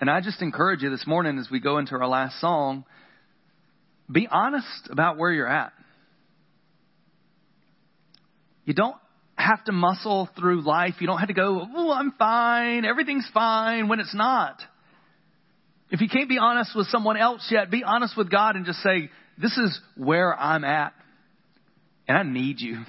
And 0.00 0.10
I 0.10 0.20
just 0.20 0.42
encourage 0.42 0.82
you 0.82 0.90
this 0.90 1.06
morning 1.06 1.38
as 1.38 1.48
we 1.52 1.60
go 1.60 1.78
into 1.78 1.94
our 1.94 2.08
last 2.08 2.40
song, 2.40 2.84
be 4.10 4.26
honest 4.28 4.88
about 4.90 5.18
where 5.18 5.30
you're 5.30 5.46
at. 5.46 5.72
You 8.64 8.74
don't 8.74 8.96
have 9.36 9.62
to 9.66 9.72
muscle 9.72 10.28
through 10.36 10.62
life. 10.62 10.94
You 10.98 11.06
don't 11.06 11.18
have 11.18 11.28
to 11.28 11.34
go, 11.34 11.64
oh, 11.76 11.92
I'm 11.92 12.10
fine, 12.18 12.84
everything's 12.84 13.28
fine, 13.32 13.86
when 13.86 14.00
it's 14.00 14.14
not. 14.16 14.60
If 15.90 16.00
you 16.00 16.08
can't 16.08 16.28
be 16.28 16.38
honest 16.38 16.74
with 16.74 16.86
someone 16.86 17.16
else 17.16 17.46
yet, 17.50 17.70
be 17.70 17.82
honest 17.84 18.16
with 18.16 18.30
God 18.30 18.56
and 18.56 18.64
just 18.64 18.80
say, 18.80 19.10
this 19.38 19.56
is 19.56 19.80
where 19.96 20.38
I'm 20.38 20.64
at. 20.64 20.92
And 22.06 22.16
I 22.16 22.22
need 22.22 22.60
you. 22.60 22.82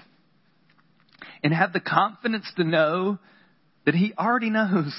And 1.44 1.54
have 1.54 1.74
the 1.74 1.80
confidence 1.80 2.46
to 2.58 2.64
know 2.64 3.18
that 3.86 3.96
He 3.96 4.14
already 4.18 4.50
knows. 4.50 4.94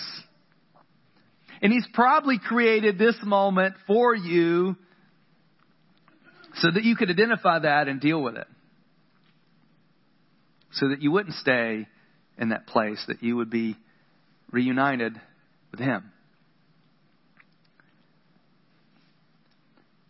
And 1.60 1.72
He's 1.72 1.86
probably 1.92 2.38
created 2.38 2.98
this 2.98 3.16
moment 3.22 3.76
for 3.86 4.14
you 4.14 4.76
so 6.56 6.70
that 6.70 6.82
you 6.82 6.96
could 6.96 7.10
identify 7.10 7.60
that 7.60 7.88
and 7.88 8.00
deal 8.00 8.20
with 8.20 8.36
it. 8.36 8.48
So 10.72 10.88
that 10.88 11.02
you 11.02 11.12
wouldn't 11.12 11.36
stay 11.36 11.86
in 12.38 12.48
that 12.48 12.66
place, 12.66 13.02
that 13.06 13.22
you 13.22 13.36
would 13.36 13.50
be 13.50 13.76
reunited 14.50 15.20
with 15.70 15.80
Him. 15.80 16.11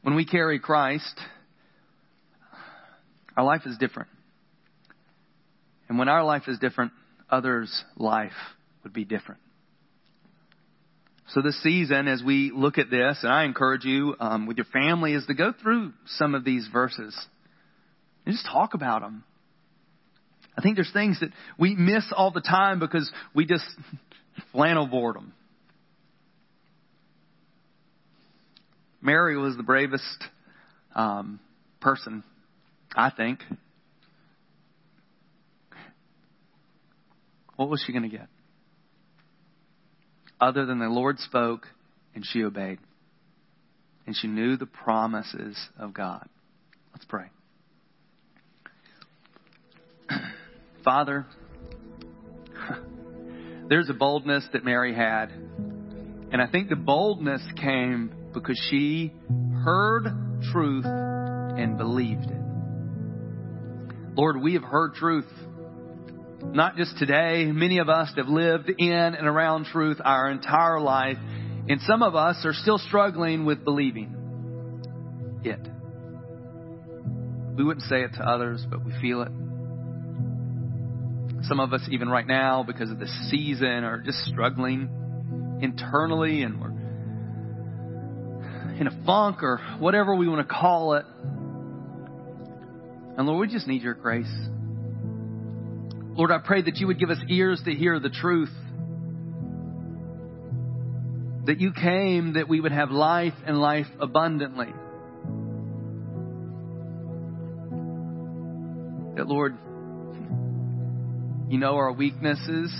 When 0.02 0.14
we 0.14 0.24
carry 0.24 0.58
Christ, 0.58 1.20
our 3.36 3.44
life 3.44 3.62
is 3.66 3.78
different. 3.78 4.08
And 5.88 5.98
when 5.98 6.08
our 6.08 6.24
life 6.24 6.44
is 6.48 6.58
different, 6.58 6.92
others' 7.30 7.84
life 7.96 8.32
would 8.82 8.92
be 8.92 9.04
different. 9.04 9.40
So 11.28 11.40
this 11.40 11.60
season, 11.62 12.08
as 12.08 12.22
we 12.22 12.50
look 12.52 12.78
at 12.78 12.90
this, 12.90 13.18
and 13.22 13.32
I 13.32 13.44
encourage 13.44 13.84
you 13.84 14.16
um, 14.18 14.46
with 14.46 14.58
your 14.58 14.66
family, 14.66 15.14
is 15.14 15.24
to 15.26 15.34
go 15.34 15.52
through 15.62 15.92
some 16.06 16.34
of 16.34 16.44
these 16.44 16.68
verses 16.70 17.16
and 18.26 18.34
just 18.34 18.46
talk 18.46 18.74
about 18.74 19.02
them. 19.02 19.24
I 20.56 20.62
think 20.62 20.76
there's 20.76 20.92
things 20.92 21.20
that 21.20 21.30
we 21.58 21.74
miss 21.74 22.04
all 22.14 22.32
the 22.32 22.42
time 22.42 22.80
because 22.80 23.10
we 23.34 23.46
just 23.46 23.64
flannel 24.52 24.86
board 24.86 25.16
them. 25.16 25.32
Mary 29.02 29.36
was 29.36 29.56
the 29.56 29.64
bravest 29.64 30.24
um, 30.94 31.40
person, 31.80 32.22
I 32.94 33.10
think. 33.10 33.40
What 37.56 37.68
was 37.68 37.82
she 37.84 37.92
going 37.92 38.08
to 38.08 38.16
get? 38.16 38.28
Other 40.40 40.64
than 40.66 40.78
the 40.78 40.88
Lord 40.88 41.18
spoke 41.18 41.66
and 42.14 42.24
she 42.24 42.44
obeyed. 42.44 42.78
And 44.06 44.16
she 44.16 44.28
knew 44.28 44.56
the 44.56 44.66
promises 44.66 45.56
of 45.78 45.92
God. 45.92 46.28
Let's 46.92 47.04
pray. 47.04 47.26
Father, 50.84 51.26
there's 53.68 53.88
a 53.88 53.94
boldness 53.94 54.46
that 54.52 54.64
Mary 54.64 54.94
had. 54.94 55.30
And 56.32 56.40
I 56.40 56.46
think 56.46 56.68
the 56.68 56.76
boldness 56.76 57.42
came 57.60 58.12
because 58.32 58.60
she 58.70 59.12
heard 59.64 60.06
truth 60.52 60.84
and 60.86 61.76
believed 61.78 62.24
it. 62.24 62.42
Lord, 64.14 64.40
we 64.42 64.54
have 64.54 64.62
heard 64.62 64.94
truth. 64.94 65.30
Not 66.44 66.76
just 66.76 66.98
today. 66.98 67.46
Many 67.46 67.78
of 67.78 67.88
us 67.88 68.10
have 68.16 68.28
lived 68.28 68.68
in 68.68 68.90
and 68.90 69.26
around 69.26 69.66
truth 69.66 69.98
our 70.04 70.30
entire 70.30 70.80
life. 70.80 71.18
And 71.68 71.80
some 71.82 72.02
of 72.02 72.14
us 72.14 72.44
are 72.44 72.52
still 72.52 72.78
struggling 72.78 73.44
with 73.44 73.64
believing 73.64 75.40
it. 75.44 75.60
We 77.56 77.64
wouldn't 77.64 77.86
say 77.86 78.02
it 78.02 78.12
to 78.14 78.22
others, 78.22 78.66
but 78.68 78.84
we 78.84 78.92
feel 79.00 79.22
it. 79.22 79.30
Some 81.44 81.60
of 81.60 81.72
us, 81.72 81.82
even 81.90 82.08
right 82.08 82.26
now, 82.26 82.62
because 82.62 82.90
of 82.90 82.98
the 82.98 83.08
season, 83.30 83.84
are 83.84 84.00
just 84.00 84.18
struggling 84.26 85.58
internally 85.60 86.42
and 86.42 86.60
we're 86.60 86.71
in 88.82 88.88
a 88.88 89.04
funk 89.04 89.44
or 89.44 89.58
whatever 89.78 90.14
we 90.14 90.28
want 90.28 90.46
to 90.46 90.54
call 90.54 90.94
it. 90.94 91.06
And 93.16 93.26
Lord, 93.26 93.48
we 93.48 93.52
just 93.52 93.68
need 93.68 93.82
your 93.82 93.94
grace. 93.94 94.32
Lord, 96.16 96.32
I 96.32 96.38
pray 96.38 96.62
that 96.62 96.76
you 96.78 96.88
would 96.88 96.98
give 96.98 97.08
us 97.08 97.18
ears 97.28 97.62
to 97.64 97.72
hear 97.72 98.00
the 98.00 98.10
truth. 98.10 98.50
That 101.46 101.60
you 101.60 101.72
came 101.72 102.34
that 102.34 102.48
we 102.48 102.60
would 102.60 102.72
have 102.72 102.90
life 102.90 103.34
and 103.46 103.60
life 103.60 103.86
abundantly. 104.00 104.72
That, 109.16 109.28
Lord, 109.28 109.56
you 111.48 111.58
know 111.58 111.76
our 111.76 111.92
weaknesses 111.92 112.72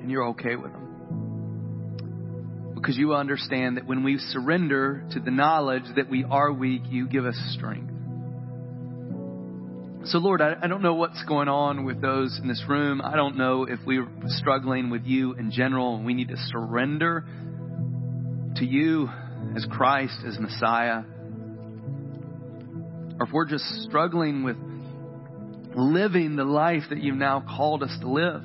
and 0.00 0.10
you're 0.10 0.28
okay 0.28 0.56
with 0.56 0.72
them. 0.72 0.83
Because 2.84 2.98
you 2.98 3.14
understand 3.14 3.78
that 3.78 3.86
when 3.86 4.04
we 4.04 4.18
surrender 4.18 5.06
to 5.12 5.18
the 5.18 5.30
knowledge 5.30 5.84
that 5.96 6.10
we 6.10 6.22
are 6.22 6.52
weak, 6.52 6.82
you 6.90 7.08
give 7.08 7.24
us 7.24 7.34
strength. 7.56 7.90
So, 10.10 10.18
Lord, 10.18 10.42
I, 10.42 10.56
I, 10.62 10.66
don't 10.66 10.82
know 10.82 10.92
what's 10.92 11.24
going 11.24 11.48
on 11.48 11.86
with 11.86 12.02
those 12.02 12.38
in 12.42 12.46
this 12.46 12.62
room. 12.68 13.00
I 13.00 13.16
don't 13.16 13.38
know 13.38 13.64
if 13.64 13.80
we're 13.86 14.06
struggling 14.26 14.90
with 14.90 15.06
you 15.06 15.32
in 15.32 15.50
general 15.50 15.96
and 15.96 16.04
we 16.04 16.12
need 16.12 16.28
to 16.28 16.36
surrender 16.36 17.24
to 18.56 18.66
you 18.66 19.08
as 19.56 19.66
Christ, 19.70 20.18
as 20.26 20.38
Messiah. 20.38 21.04
Or 23.18 23.26
if 23.26 23.32
we're 23.32 23.48
just 23.48 23.64
struggling 23.84 24.42
with 24.42 24.58
living 25.74 26.36
the 26.36 26.44
life 26.44 26.82
that 26.90 27.02
you've 27.02 27.16
now 27.16 27.42
called 27.56 27.82
us 27.82 27.96
to 28.02 28.10
live. 28.10 28.44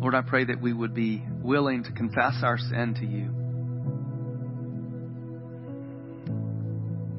Lord, 0.00 0.16
I 0.16 0.22
pray 0.22 0.46
that 0.46 0.60
we 0.60 0.72
would 0.72 0.96
be 0.96 1.22
willing 1.48 1.82
to 1.82 1.92
confess 1.92 2.34
our 2.42 2.58
sin 2.58 2.94
to 3.00 3.06
you. 3.06 3.32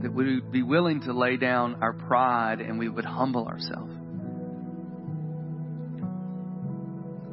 That 0.03 0.13
we 0.13 0.35
would 0.35 0.51
be 0.51 0.61
willing 0.61 1.01
to 1.01 1.13
lay 1.13 1.35
down 1.35 1.81
our 1.81 1.93
pride 1.93 2.61
and 2.61 2.77
we 2.77 2.87
would 2.87 3.05
humble 3.05 3.47
ourselves. 3.47 3.91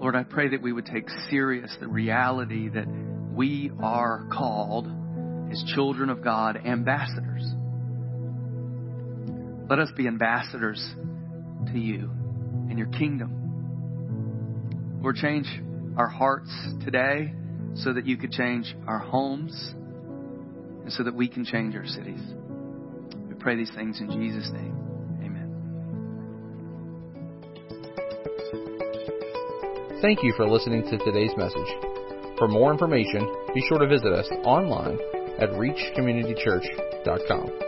Lord, 0.01 0.17
I 0.17 0.23
pray 0.23 0.49
that 0.49 0.63
we 0.63 0.73
would 0.73 0.87
take 0.87 1.09
serious 1.29 1.71
the 1.81 1.87
reality 1.87 2.71
that 2.71 2.87
we 2.89 3.71
are 3.83 4.27
called 4.33 4.89
as 5.53 5.63
children 5.75 6.09
of 6.09 6.25
God, 6.25 6.57
ambassadors. 6.57 7.45
Let 9.69 9.81
us 9.81 9.91
be 9.95 10.07
ambassadors 10.07 10.83
to 11.73 11.79
you 11.79 12.11
and 12.71 12.79
your 12.79 12.89
kingdom. 12.89 13.43
Lord, 15.03 15.17
change 15.17 15.47
our 15.97 16.09
hearts 16.09 16.51
today 16.85 17.33
so 17.75 17.93
that 17.93 18.07
you 18.07 18.17
could 18.17 18.31
change 18.31 18.77
our 18.87 18.99
homes 18.99 19.75
and 19.75 20.93
so 20.93 21.03
that 21.03 21.15
we 21.15 21.29
can 21.29 21.45
change 21.45 21.75
our 21.75 21.87
cities. 21.87 22.21
We 23.29 23.35
pray 23.35 23.57
these 23.57 23.73
things 23.75 24.01
in 24.01 24.11
Jesus' 24.11 24.51
name. 24.53 24.77
Amen. 25.23 25.53
Thank 30.01 30.23
you 30.23 30.33
for 30.37 30.49
listening 30.49 30.85
to 30.85 30.97
today's 30.99 31.33
message. 31.37 31.75
For 32.39 32.49
more 32.49 32.71
information, 32.71 33.29
be 33.55 33.63
sure 33.69 33.79
to 33.79 33.87
visit 33.87 34.13
us 34.13 34.29
online 34.45 34.99
at 35.41 35.51
reachcommunitychurch.com. 35.51 37.66